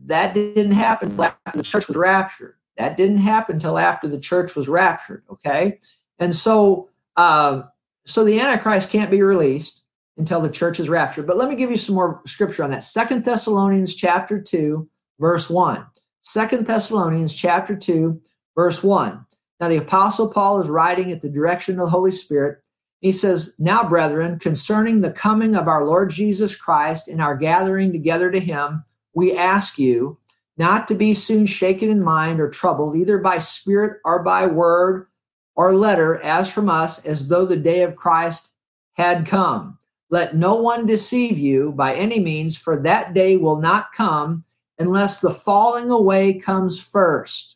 [0.05, 2.55] that didn't happen after the church was raptured.
[2.77, 5.23] That didn't happen until after the church was raptured.
[5.29, 5.79] Okay.
[6.19, 7.63] And so, uh,
[8.05, 9.80] so the Antichrist can't be released
[10.21, 11.25] until the church is raptured.
[11.25, 12.84] But let me give you some more scripture on that.
[12.84, 14.88] Second Thessalonians chapter 2,
[15.19, 15.84] verse 1.
[16.21, 18.21] Second Thessalonians chapter 2,
[18.55, 19.25] verse 1.
[19.60, 22.60] Now, the Apostle Paul is writing at the direction of the Holy Spirit.
[22.99, 27.91] He says, Now, brethren, concerning the coming of our Lord Jesus Christ and our gathering
[27.91, 28.84] together to him,
[29.15, 30.19] we ask you
[30.55, 35.07] not to be soon shaken in mind or troubled, either by spirit or by word
[35.55, 38.51] or letter, as from us, as though the day of Christ
[38.93, 39.79] had come.
[40.12, 44.43] Let no one deceive you by any means, for that day will not come
[44.78, 47.56] unless the falling away comes first.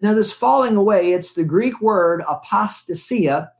[0.00, 3.50] Now, this falling away, it's the Greek word apostasia,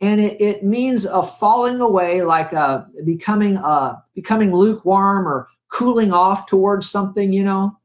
[0.00, 6.14] and it, it means a falling away, like a becoming uh, becoming lukewarm or cooling
[6.14, 7.76] off towards something, you know.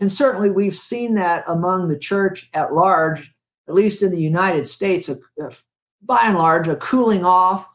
[0.00, 3.34] And certainly, we've seen that among the church at large,
[3.68, 5.52] at least in the United States, a, a,
[6.00, 7.68] by and large, a cooling off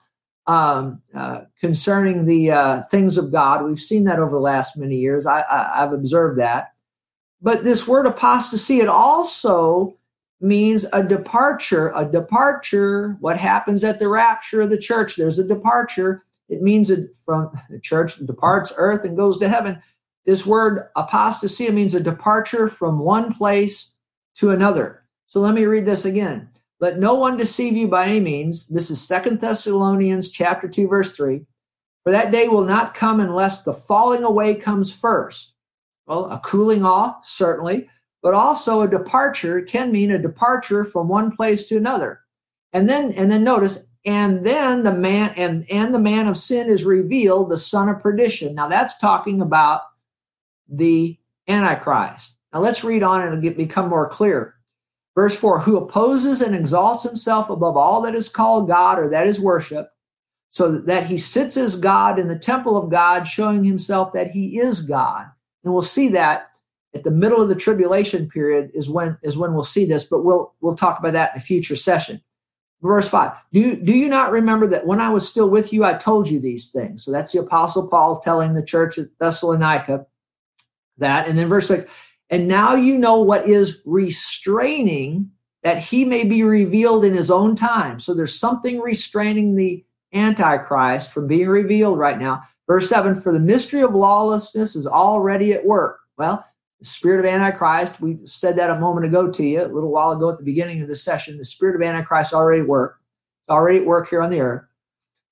[0.47, 3.65] um, uh, concerning the uh, things of God.
[3.65, 5.25] We've seen that over the last many years.
[5.25, 6.73] I, I, I've observed that.
[7.41, 9.97] But this word apostasy, it also
[10.41, 11.91] means a departure.
[11.95, 15.15] A departure, what happens at the rapture of the church?
[15.15, 16.23] There's a departure.
[16.49, 19.81] It means that from the church departs earth and goes to heaven.
[20.25, 23.93] This word apostasy means a departure from one place
[24.35, 25.03] to another.
[25.27, 26.49] So let me read this again.
[26.79, 28.67] Let no one deceive you by any means.
[28.67, 31.45] This is Second Thessalonians chapter 2 verse 3.
[32.03, 35.55] For that day will not come unless the falling away comes first
[36.07, 37.89] well, a cooling off, certainly,
[38.21, 42.21] but also a departure can mean a departure from one place to another.
[42.73, 46.67] And then, and then notice, and then the man and and the man of sin
[46.67, 48.53] is revealed, the son of perdition.
[48.53, 49.81] Now that's talking about
[50.67, 52.37] the Antichrist.
[52.53, 54.54] Now let's read on and it'll get, become more clear.
[55.15, 59.27] Verse 4 Who opposes and exalts himself above all that is called God or that
[59.27, 59.89] is worship,
[60.49, 64.59] so that he sits as God in the temple of God, showing himself that he
[64.59, 65.25] is God.
[65.63, 66.51] And we'll see that
[66.93, 70.23] at the middle of the tribulation period is when is when we'll see this, but
[70.23, 72.21] we'll we'll talk about that in a future session.
[72.81, 73.31] Verse 5.
[73.51, 76.29] Do you, do you not remember that when I was still with you, I told
[76.29, 77.03] you these things?
[77.03, 80.05] So that's the Apostle Paul telling the church at Thessalonica
[80.97, 81.27] that.
[81.27, 81.91] And then verse 6,
[82.29, 85.31] and now you know what is restraining
[85.63, 87.99] that he may be revealed in his own time.
[87.99, 89.83] So there's something restraining the
[90.13, 92.43] Antichrist from being revealed right now.
[92.67, 95.99] Verse 7 For the mystery of lawlessness is already at work.
[96.17, 96.45] Well,
[96.79, 100.11] the spirit of Antichrist, we said that a moment ago to you, a little while
[100.11, 101.37] ago at the beginning of the session.
[101.37, 102.99] The spirit of Antichrist already at work.
[103.49, 104.63] Already at work here on the earth.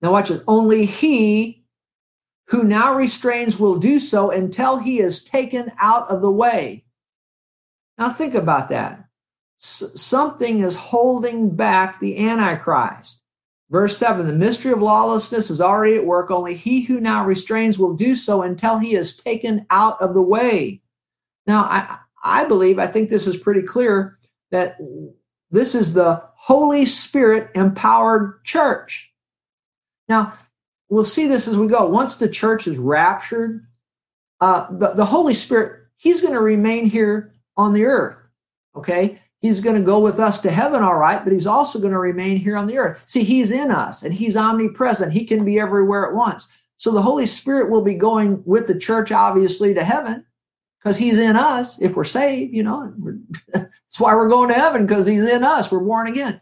[0.01, 0.43] Now, watch it.
[0.47, 1.62] Only he
[2.47, 6.83] who now restrains will do so until he is taken out of the way.
[7.97, 9.05] Now, think about that.
[9.61, 13.23] S- something is holding back the Antichrist.
[13.69, 16.29] Verse 7 The mystery of lawlessness is already at work.
[16.29, 20.21] Only he who now restrains will do so until he is taken out of the
[20.21, 20.81] way.
[21.47, 24.19] Now, I, I believe, I think this is pretty clear
[24.51, 24.77] that
[25.49, 29.13] this is the Holy Spirit empowered church.
[30.07, 30.33] Now,
[30.93, 31.85] we'll see this as we go.
[31.87, 33.65] Once the church is raptured,
[34.39, 38.27] uh, the, the Holy Spirit, He's going to remain here on the earth.
[38.75, 39.19] Okay?
[39.39, 41.99] He's going to go with us to heaven, all right, but He's also going to
[41.99, 43.03] remain here on the earth.
[43.05, 45.13] See, He's in us and He's omnipresent.
[45.13, 46.55] He can be everywhere at once.
[46.77, 50.25] So the Holy Spirit will be going with the church, obviously, to heaven
[50.79, 52.93] because he's in us if we're saved, you know.
[53.53, 55.71] that's why we're going to heaven because he's in us.
[55.71, 56.41] We're born again.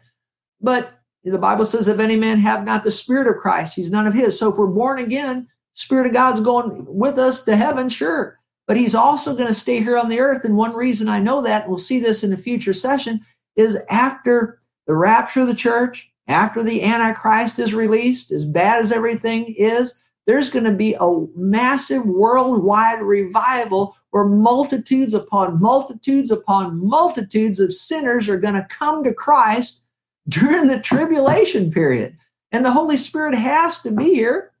[0.60, 0.92] But
[1.24, 4.14] the Bible says, if any man have not the Spirit of Christ, he's none of
[4.14, 4.38] his.
[4.38, 8.38] So if we're born again, Spirit of God's going with us to heaven, sure.
[8.66, 10.44] But he's also going to stay here on the earth.
[10.44, 13.20] And one reason I know that, we'll see this in a future session,
[13.56, 18.92] is after the rapture of the church, after the Antichrist is released, as bad as
[18.92, 26.84] everything is, there's going to be a massive worldwide revival where multitudes upon multitudes upon
[26.84, 29.81] multitudes of sinners are going to come to Christ
[30.28, 32.16] during the tribulation period.
[32.50, 34.52] And the Holy Spirit has to be here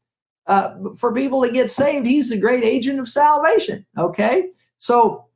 [0.46, 2.06] uh, for people to get saved.
[2.06, 3.86] He's the great agent of salvation.
[3.96, 4.50] Okay.
[4.78, 5.26] So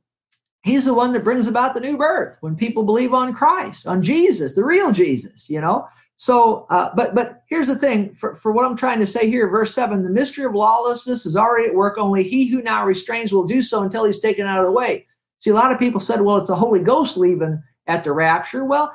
[0.63, 4.01] he's the one that brings about the new birth when people believe on Christ, on
[4.01, 5.87] Jesus, the real Jesus, you know.
[6.17, 9.47] So, uh, but but here's the thing for, for what I'm trying to say here,
[9.47, 11.97] verse seven: the mystery of lawlessness is already at work.
[11.99, 15.05] Only he who now restrains will do so until he's taken out of the way.
[15.37, 18.65] See, a lot of people said, "Well, it's the Holy Ghost leaving at the rapture."
[18.65, 18.91] Well,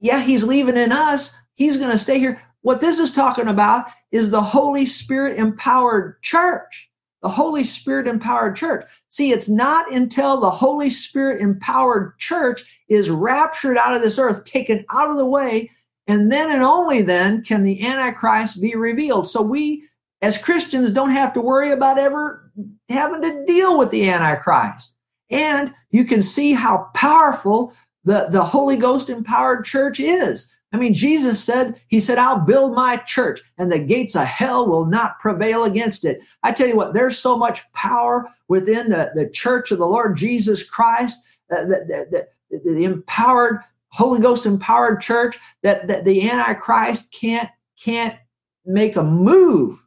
[0.00, 1.34] yeah, he's leaving in us.
[1.54, 2.40] He's going to stay here.
[2.62, 6.90] What this is talking about is the Holy Spirit empowered church.
[7.22, 8.84] The Holy Spirit empowered church.
[9.08, 14.44] See, it's not until the Holy Spirit empowered church is raptured out of this earth,
[14.44, 15.70] taken out of the way,
[16.06, 19.28] and then and only then can the Antichrist be revealed.
[19.28, 19.84] So we,
[20.22, 22.52] as Christians, don't have to worry about ever
[22.88, 24.96] having to deal with the Antichrist.
[25.30, 27.74] And you can see how powerful
[28.08, 30.50] the, the Holy Ghost empowered church is.
[30.72, 34.66] I mean, Jesus said, He said, I'll build my church and the gates of hell
[34.66, 36.22] will not prevail against it.
[36.42, 40.16] I tell you what, there's so much power within the, the church of the Lord
[40.16, 46.30] Jesus Christ, uh, the, the, the, the empowered Holy Ghost empowered church that, that the
[46.30, 47.50] Antichrist can't
[47.82, 48.16] can't
[48.64, 49.86] make a move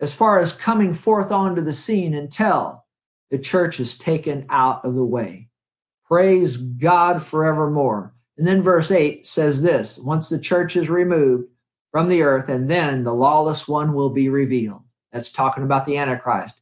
[0.00, 2.84] as far as coming forth onto the scene until
[3.30, 5.48] the church is taken out of the way.
[6.06, 8.14] Praise God forevermore.
[8.36, 11.48] And then verse 8 says this once the church is removed
[11.90, 14.82] from the earth, and then the lawless one will be revealed.
[15.12, 16.60] That's talking about the Antichrist,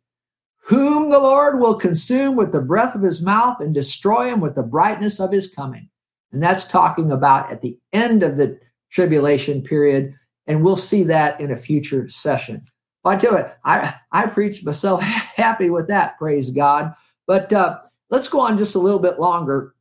[0.65, 4.55] whom the Lord will consume with the breath of his mouth and destroy him with
[4.55, 5.89] the brightness of his coming.
[6.33, 8.59] And that's talking about at the end of the
[8.91, 10.15] tribulation period.
[10.47, 12.67] And we'll see that in a future session.
[13.03, 16.95] But I tell you, I, I preached myself happy with that, praise God.
[17.27, 17.79] But uh,
[18.13, 19.75] let's go on just a little bit longer.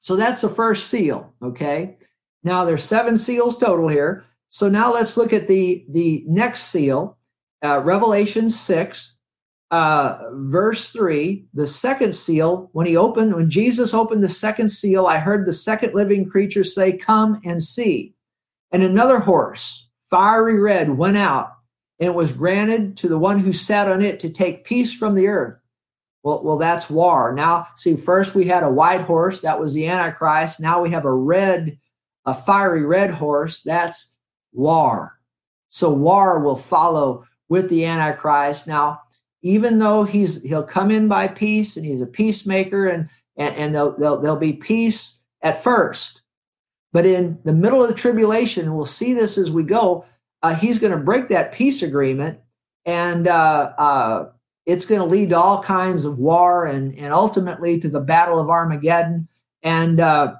[0.00, 1.98] So that's the first seal, okay?
[2.42, 4.24] Now there's seven seals total here.
[4.48, 7.16] So now let's look at the, the next seal,
[7.62, 9.18] uh, Revelation 6
[9.72, 15.06] uh, verse 3, the second seal, when he opened, when Jesus opened the second seal,
[15.06, 18.14] I heard the second living creature say, Come and see.
[18.70, 21.54] And another horse, fiery red, went out
[21.98, 25.26] and was granted to the one who sat on it to take peace from the
[25.26, 25.61] earth.
[26.22, 27.32] Well, well, that's war.
[27.32, 30.60] Now, see, first we had a white horse, that was the Antichrist.
[30.60, 31.78] Now we have a red,
[32.24, 34.16] a fiery red horse, that's
[34.52, 35.18] war.
[35.70, 38.68] So war will follow with the Antichrist.
[38.68, 39.00] Now,
[39.42, 43.74] even though he's he'll come in by peace and he's a peacemaker and and, and
[43.74, 46.22] there'll, there'll, there'll be peace at first
[46.92, 50.04] but in the middle of the tribulation and we'll see this as we go
[50.42, 52.38] uh, he's going to break that peace agreement
[52.84, 54.28] and uh, uh,
[54.64, 58.38] it's going to lead to all kinds of war and, and ultimately to the battle
[58.38, 59.28] of armageddon
[59.62, 60.34] and uh,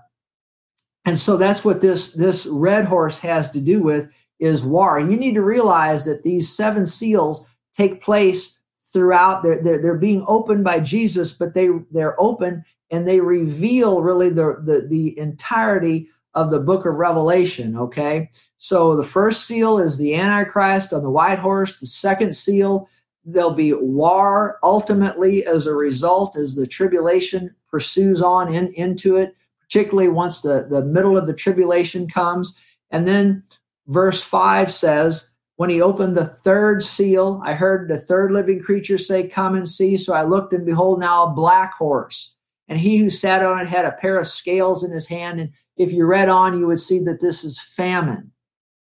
[1.05, 4.09] and so that's what this this red horse has to do with
[4.43, 8.59] is war And you need to realize that these seven seals take place
[8.93, 9.45] throughout.
[9.45, 14.31] They're, they're, they're being opened by Jesus, but they, they're open and they reveal really
[14.31, 17.77] the, the, the entirety of the book of Revelation.
[17.77, 18.31] Okay.
[18.59, 21.79] So the first seal is the Antichrist on the white horse.
[21.79, 22.89] The second seal,
[23.25, 29.35] there'll be war ultimately as a result as the tribulation pursues on in, into it,
[29.61, 32.57] particularly once the, the middle of the tribulation comes.
[32.91, 33.45] And then
[33.87, 38.99] verse 5 says, when he opened the third seal, I heard the third living creature
[38.99, 39.97] say, Come and see.
[39.97, 42.35] So I looked, and behold, now a black horse.
[42.69, 45.41] And he who sat on it had a pair of scales in his hand.
[45.41, 48.33] And if you read on, you would see that this is famine.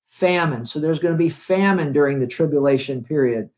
[0.07, 0.65] Famine.
[0.65, 3.51] So there's going to be famine during the tribulation period.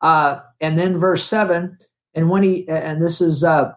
[0.00, 1.78] Uh, and then verse 7,
[2.14, 3.72] and when he, and this is uh,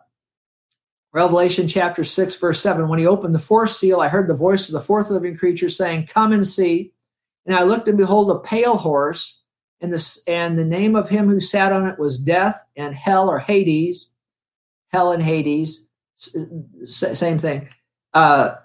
[1.11, 4.67] Revelation chapter 6, verse 7, when he opened the fourth seal, I heard the voice
[4.67, 6.93] of the fourth living creature saying, Come and see.
[7.45, 9.43] And I looked and behold a pale horse,
[9.81, 13.29] and the, and the name of him who sat on it was Death and Hell
[13.29, 14.09] or Hades.
[14.91, 15.87] Hell and Hades,
[16.85, 17.67] same thing.
[18.13, 18.55] Uh,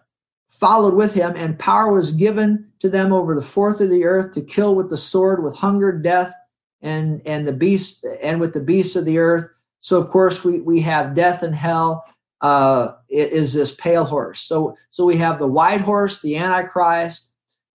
[0.49, 4.35] followed with him, and power was given to them over the fourth of the earth
[4.35, 6.33] to kill with the sword, with hunger, death,
[6.81, 9.51] and and the beast, and with the beasts of the earth.
[9.81, 12.05] So of course we we have death and hell.
[12.41, 14.41] Uh, is this pale horse?
[14.41, 17.33] So so we have the white horse, the Antichrist,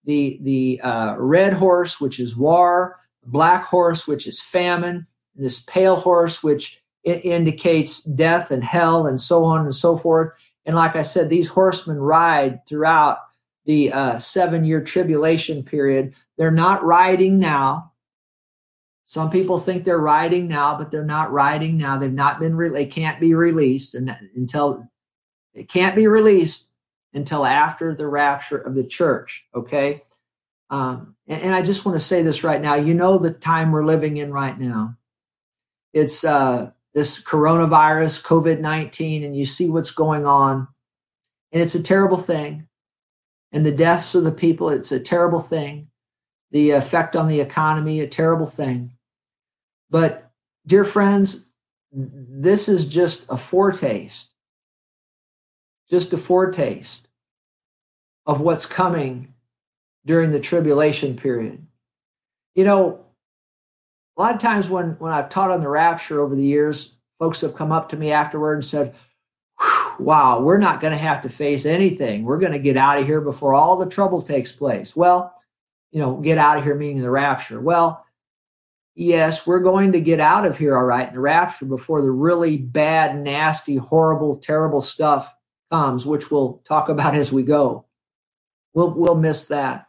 [0.04, 5.96] the the uh, red horse, which is war, black horse, which is famine, this pale
[5.96, 10.30] horse, which indicates death and hell, and so on and so forth.
[10.66, 13.18] And like I said, these horsemen ride throughout
[13.64, 16.14] the uh, seven year tribulation period.
[16.36, 17.89] They're not riding now.
[19.10, 21.96] Some people think they're riding now, but they're not riding now.
[21.96, 24.88] They've not been, re- they can't be released and until
[25.52, 26.70] they can't be released
[27.12, 29.48] until after the rapture of the church.
[29.52, 30.04] Okay.
[30.70, 32.76] Um, and, and, I just want to say this right now.
[32.76, 34.96] You know the time we're living in right now.
[35.92, 40.68] It's uh, this coronavirus, COVID 19, and you see what's going on.
[41.50, 42.68] And it's a terrible thing.
[43.50, 45.88] And the deaths of the people, it's a terrible thing.
[46.52, 48.92] The effect on the economy, a terrible thing.
[49.90, 50.30] But,
[50.66, 51.50] dear friends,
[51.92, 54.30] this is just a foretaste
[55.90, 57.08] just a foretaste
[58.24, 59.34] of what's coming
[60.06, 61.66] during the tribulation period.
[62.54, 63.04] You know,
[64.16, 67.40] a lot of times when, when I've taught on the rapture over the years, folks
[67.40, 68.94] have come up to me afterward and said,
[69.98, 72.24] wow, we're not going to have to face anything.
[72.24, 74.94] We're going to get out of here before all the trouble takes place.
[74.94, 75.34] Well,
[75.90, 77.60] you know, get out of here meaning the rapture.
[77.60, 78.06] Well,
[79.00, 82.10] yes, we're going to get out of here, all right, in the rapture before the
[82.10, 85.34] really bad, nasty, horrible, terrible stuff
[85.70, 87.86] comes, which we'll talk about as we go.
[88.74, 89.86] We'll, we'll miss that.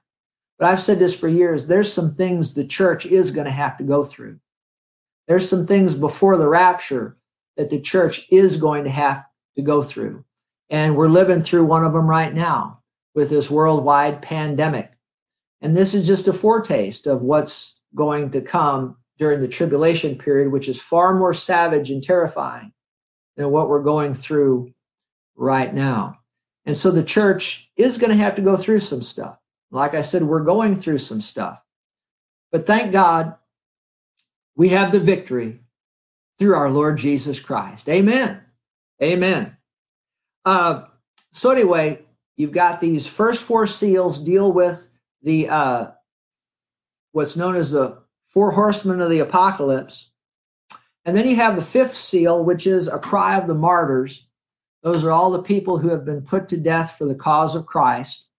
[0.57, 3.77] But I've said this for years there's some things the church is going to have
[3.79, 4.39] to go through.
[5.27, 7.17] There's some things before the rapture
[7.57, 10.23] that the church is going to have to go through.
[10.69, 12.79] And we're living through one of them right now
[13.13, 14.91] with this worldwide pandemic.
[15.59, 20.51] And this is just a foretaste of what's going to come during the tribulation period,
[20.51, 22.73] which is far more savage and terrifying
[23.37, 24.73] than what we're going through
[25.35, 26.17] right now.
[26.65, 29.37] And so the church is going to have to go through some stuff.
[29.69, 31.61] Like I said, we're going through some stuff.
[32.51, 33.35] But thank God
[34.55, 35.59] we have the victory
[36.39, 37.87] through our Lord Jesus Christ.
[37.89, 38.41] Amen.
[39.03, 39.55] Amen.
[40.45, 40.85] Uh,
[41.31, 41.99] so, anyway,
[42.37, 44.89] you've got these first four seals deal with
[45.21, 45.91] the uh,
[47.11, 48.00] what's known as the
[48.31, 50.11] four horsemen of the apocalypse.
[51.03, 54.27] And then you have the fifth seal, which is a cry of the martyrs.
[54.83, 57.65] Those are all the people who have been put to death for the cause of
[57.65, 58.29] Christ.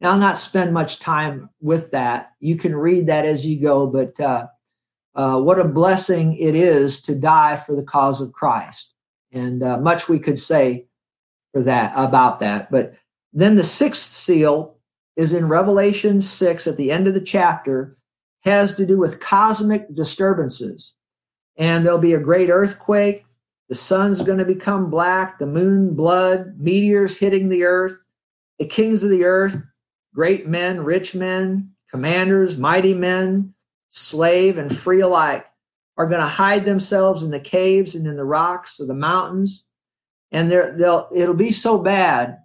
[0.00, 2.32] Now, I'll not spend much time with that.
[2.40, 4.46] You can read that as you go, but uh,
[5.14, 8.94] uh, what a blessing it is to die for the cause of Christ.
[9.30, 10.86] And uh, much we could say
[11.52, 12.70] for that about that.
[12.70, 12.94] But
[13.32, 14.76] then the sixth seal
[15.16, 17.96] is in Revelation 6 at the end of the chapter,
[18.44, 20.96] has to do with cosmic disturbances.
[21.56, 23.24] And there'll be a great earthquake,
[23.68, 28.04] the sun's going to become black, the moon blood, meteors hitting the earth,
[28.58, 29.64] the kings of the earth,
[30.14, 33.54] great men, rich men, commanders, mighty men,
[33.90, 35.46] slave and free alike,
[35.96, 39.66] are going to hide themselves in the caves and in the rocks of the mountains.
[40.30, 42.38] And they'll, it'll be so bad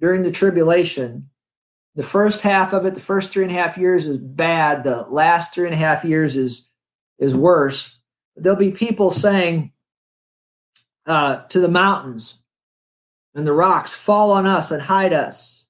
[0.00, 1.30] during the tribulation.
[1.94, 4.84] The first half of it, the first three and a half years is bad.
[4.84, 6.70] The last three and a half years is,
[7.18, 7.98] is worse.
[8.34, 9.72] There'll be people saying,
[11.04, 12.42] uh, to the mountains
[13.34, 15.66] and the rocks, fall on us and hide us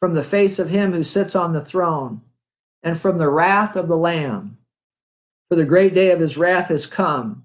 [0.00, 2.20] from the face of him who sits on the throne
[2.82, 4.58] and from the wrath of the Lamb.
[5.48, 7.44] For the great day of his wrath has come,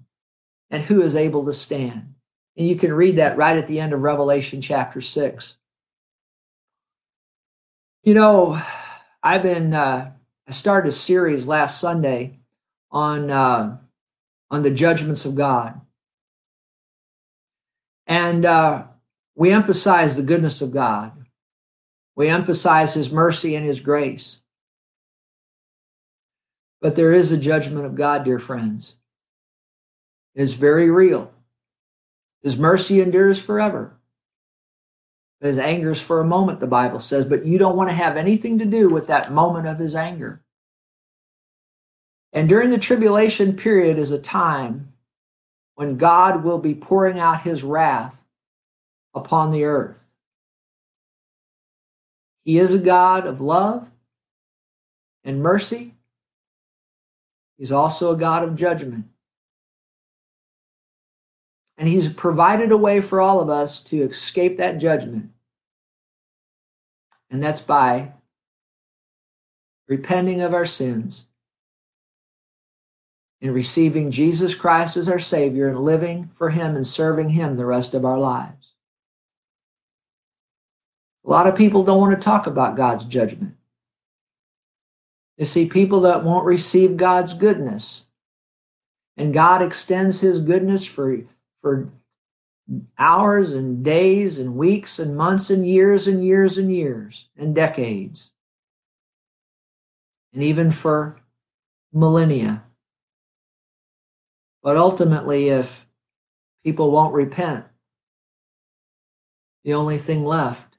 [0.70, 2.14] and who is able to stand.
[2.56, 5.56] And you can read that right at the end of Revelation chapter 6.
[8.04, 8.60] You know,
[9.22, 10.12] I've been, uh,
[10.46, 12.38] I started a series last Sunday
[12.92, 13.78] on, uh,
[14.50, 15.80] on the judgments of God.
[18.06, 18.84] And uh,
[19.34, 21.26] we emphasize the goodness of God.
[22.14, 24.40] We emphasize his mercy and his grace.
[26.80, 28.96] But there is a judgment of God, dear friends.
[30.36, 31.32] It is very real.
[32.42, 33.97] His mercy endures forever.
[35.40, 38.16] His anger is for a moment, the Bible says, but you don't want to have
[38.16, 40.42] anything to do with that moment of his anger.
[42.32, 44.92] And during the tribulation period is a time
[45.76, 48.24] when God will be pouring out his wrath
[49.14, 50.12] upon the earth.
[52.44, 53.90] He is a God of love
[55.22, 55.94] and mercy.
[57.56, 59.06] He's also a God of judgment.
[61.78, 65.30] And he's provided a way for all of us to escape that judgment.
[67.30, 68.12] And that's by
[69.86, 71.26] repenting of our sins
[73.40, 77.66] and receiving Jesus Christ as our Savior and living for Him and serving Him the
[77.66, 78.74] rest of our lives.
[81.24, 83.56] A lot of people don't want to talk about God's judgment.
[85.36, 88.06] You see, people that won't receive God's goodness.
[89.16, 91.12] And God extends His goodness for
[91.60, 91.92] for
[92.98, 98.32] hours and days and weeks and months and years and years and years and decades.
[100.32, 101.20] And even for
[101.92, 102.64] millennia.
[104.62, 105.86] But ultimately, if
[106.62, 107.64] people won't repent,
[109.64, 110.76] the only thing left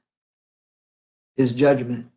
[1.36, 2.10] is judgment.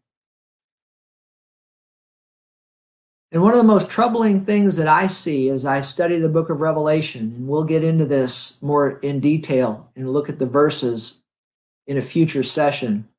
[3.33, 6.51] And one of the most troubling things that I see as I study the book
[6.51, 11.23] of Revelation, and we'll get into this more in detail and look at the verses
[11.87, 13.09] in a future session,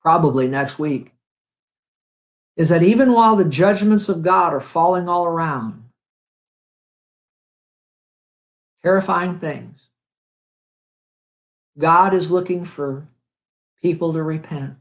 [0.00, 1.12] probably next week,
[2.56, 5.88] is that even while the judgments of God are falling all around,
[8.84, 9.88] terrifying things,
[11.76, 13.08] God is looking for
[13.82, 14.80] people to repent.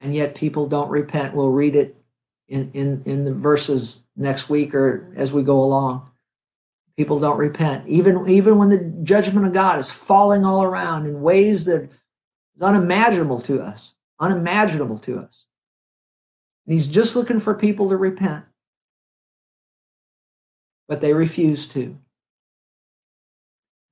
[0.00, 1.34] And yet people don't repent.
[1.34, 1.99] We'll read it
[2.50, 6.10] in, in, in the verses next week or as we go along.
[6.96, 7.88] People don't repent.
[7.88, 11.88] Even, even when the judgment of God is falling all around in ways that
[12.54, 15.46] is unimaginable to us, unimaginable to us.
[16.66, 18.44] And he's just looking for people to repent.
[20.88, 21.98] But they refuse to.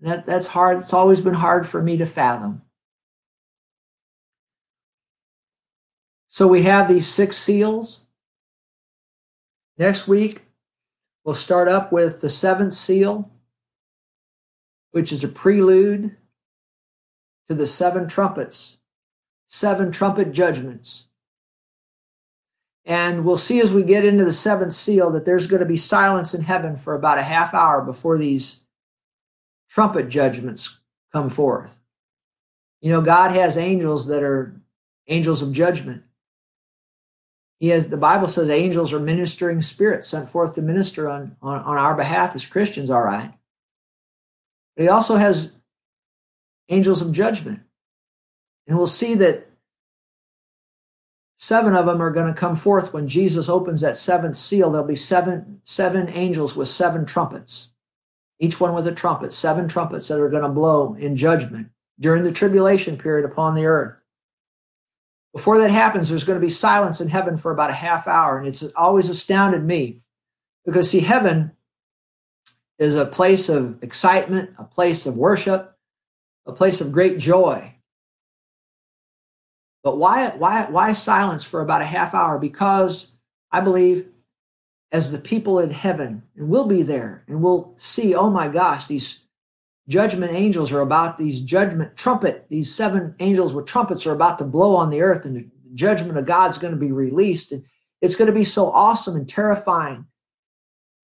[0.01, 0.79] That, that's hard.
[0.79, 2.63] It's always been hard for me to fathom.
[6.29, 8.08] So we have these six seals.
[9.79, 10.43] Next week,
[11.24, 13.31] we'll start up with the seventh seal,
[14.91, 16.16] which is a prelude
[17.47, 18.79] to the seven trumpets,
[19.47, 21.09] seven trumpet judgments.
[22.85, 25.76] And we'll see as we get into the seventh seal that there's going to be
[25.76, 28.64] silence in heaven for about a half hour before these
[29.68, 30.81] trumpet judgments
[31.12, 31.79] come forth.
[32.81, 34.61] You know, God has angels that are
[35.07, 36.03] angels of judgment.
[37.59, 41.61] He has the Bible says angels are ministering spirits sent forth to minister on, on,
[41.63, 43.33] on our behalf as Christians, all right.
[44.77, 45.53] But he also has
[46.69, 47.61] angels of judgment.
[48.67, 49.49] And we'll see that
[51.37, 54.71] seven of them are going to come forth when Jesus opens that seventh seal.
[54.71, 57.71] There'll be seven, seven angels with seven trumpets,
[58.39, 62.23] each one with a trumpet, seven trumpets that are going to blow in judgment during
[62.23, 63.97] the tribulation period upon the earth.
[65.39, 68.39] Before that happens, there's going to be silence in heaven for about a half hour.
[68.39, 70.03] And it's always astounded me
[70.66, 71.53] because, see, heaven
[72.76, 75.78] is a place of excitement, a place of worship,
[76.45, 77.72] a place of great joy.
[79.84, 82.41] But why, why, why silence for about a half hour?
[82.41, 83.12] Because
[83.53, 84.09] I believe
[84.91, 88.89] as the people in heaven, and we'll be there and we'll see, oh my gosh,
[88.89, 89.24] these
[89.89, 94.45] judgment angels are about these judgment trumpet these seven angels with trumpets are about to
[94.45, 97.53] blow on the earth and the judgment of god's going to be released.
[97.53, 97.64] And
[98.01, 100.07] it's going to be so awesome and terrifying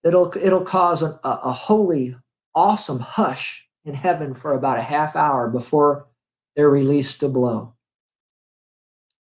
[0.02, 2.16] that it'll it'll cause a, a holy
[2.54, 6.06] awesome hush in heaven for about a half hour before
[6.54, 7.74] they're released to blow.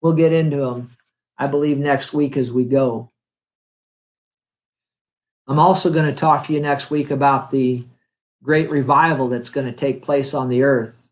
[0.01, 0.91] We'll get into them
[1.39, 3.11] i believe next week as we go.
[5.47, 7.85] I'm also going to talk to you next week about the
[8.43, 11.11] great revival that's going to take place on the earth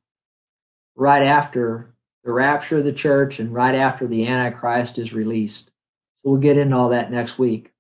[0.97, 5.71] right after the rapture of the church and right after the Antichrist is released.
[6.17, 7.73] So we'll get into all that next week.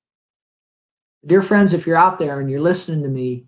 [1.26, 3.46] Dear friends, if you're out there and you're listening to me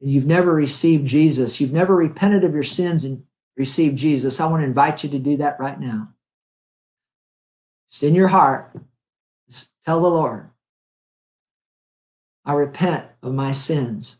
[0.00, 3.24] and you've never received Jesus, you've never repented of your sins and
[3.56, 6.14] received Jesus, I want to invite you to do that right now.
[7.90, 8.72] Just in your heart,
[9.48, 10.50] just tell the Lord,
[12.44, 14.19] I repent of my sins.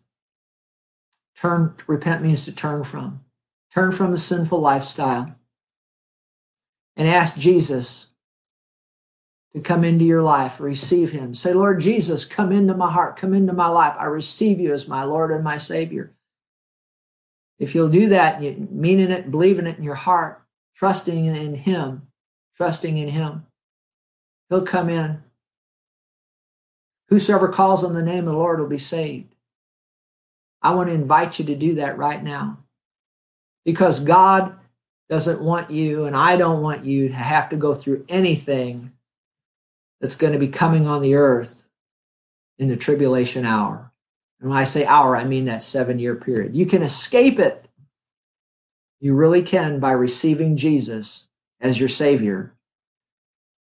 [1.41, 3.25] Turn, repent means to turn from.
[3.73, 5.37] Turn from a sinful lifestyle
[6.97, 8.09] and ask Jesus
[9.55, 11.35] to come into your life, receive him.
[11.35, 13.95] Say, Lord Jesus, come into my heart, come into my life.
[13.99, 16.13] I receive you as my Lord and my Savior.
[17.59, 20.43] If you'll do that, meaning it, believing it in your heart,
[20.75, 22.09] trusting in him,
[22.57, 23.47] trusting in him,
[24.49, 25.23] he'll come in.
[27.09, 29.30] Whosoever calls on the name of the Lord will be saved.
[30.63, 32.59] I want to invite you to do that right now
[33.65, 34.57] because God
[35.09, 38.93] doesn't want you and I don't want you to have to go through anything
[40.01, 41.69] that's going to be coming on the earth
[42.59, 43.91] in the tribulation hour.
[44.41, 46.57] And when I say hour, I mean that seven year period.
[46.57, 47.67] You can escape it.
[49.01, 51.29] You really can by receiving Jesus
[51.61, 52.55] as your Savior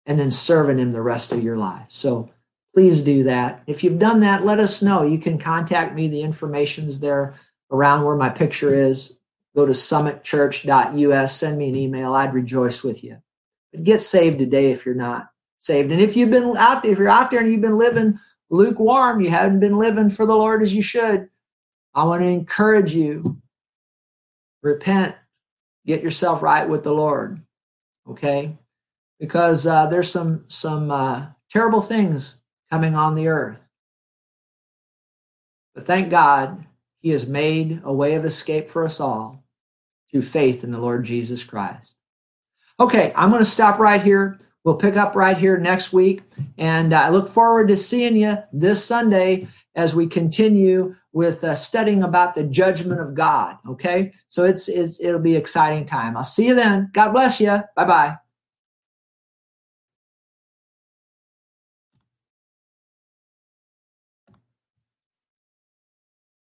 [0.05, 1.86] and then serving Him the rest of your life.
[1.88, 2.30] So
[2.79, 3.61] please do that.
[3.66, 5.03] If you've done that, let us know.
[5.03, 6.07] You can contact me.
[6.07, 7.35] The information's there
[7.72, 9.18] around where my picture is.
[9.57, 12.14] Go to summitchurch.us, send me an email.
[12.14, 13.20] I'd rejoice with you.
[13.72, 15.91] But get saved today if you're not saved.
[15.91, 18.16] And if you've been out if you're out there and you've been living
[18.49, 21.29] lukewarm, you haven't been living for the Lord as you should,
[21.97, 23.43] I want to encourage you.
[24.62, 25.16] Repent,
[25.85, 27.43] get yourself right with the Lord.
[28.09, 28.57] Okay?
[29.18, 32.39] Because uh, there's some some uh, terrible things
[32.71, 33.69] coming on the earth.
[35.75, 36.64] But thank God,
[37.01, 39.45] He has made a way of escape for us all
[40.11, 41.97] through faith in the Lord Jesus Christ.
[42.81, 44.39] Okay, I'm going to stop right here.
[44.64, 46.23] We'll pick up right here next week.
[46.59, 52.03] And I look forward to seeing you this Sunday as we continue with uh, studying
[52.03, 53.57] about the judgment of God.
[53.69, 54.12] Okay.
[54.27, 56.16] So it's, it's, it'll be exciting time.
[56.16, 56.91] I'll see you then.
[56.93, 57.62] God bless you.
[57.77, 58.19] Bye bye.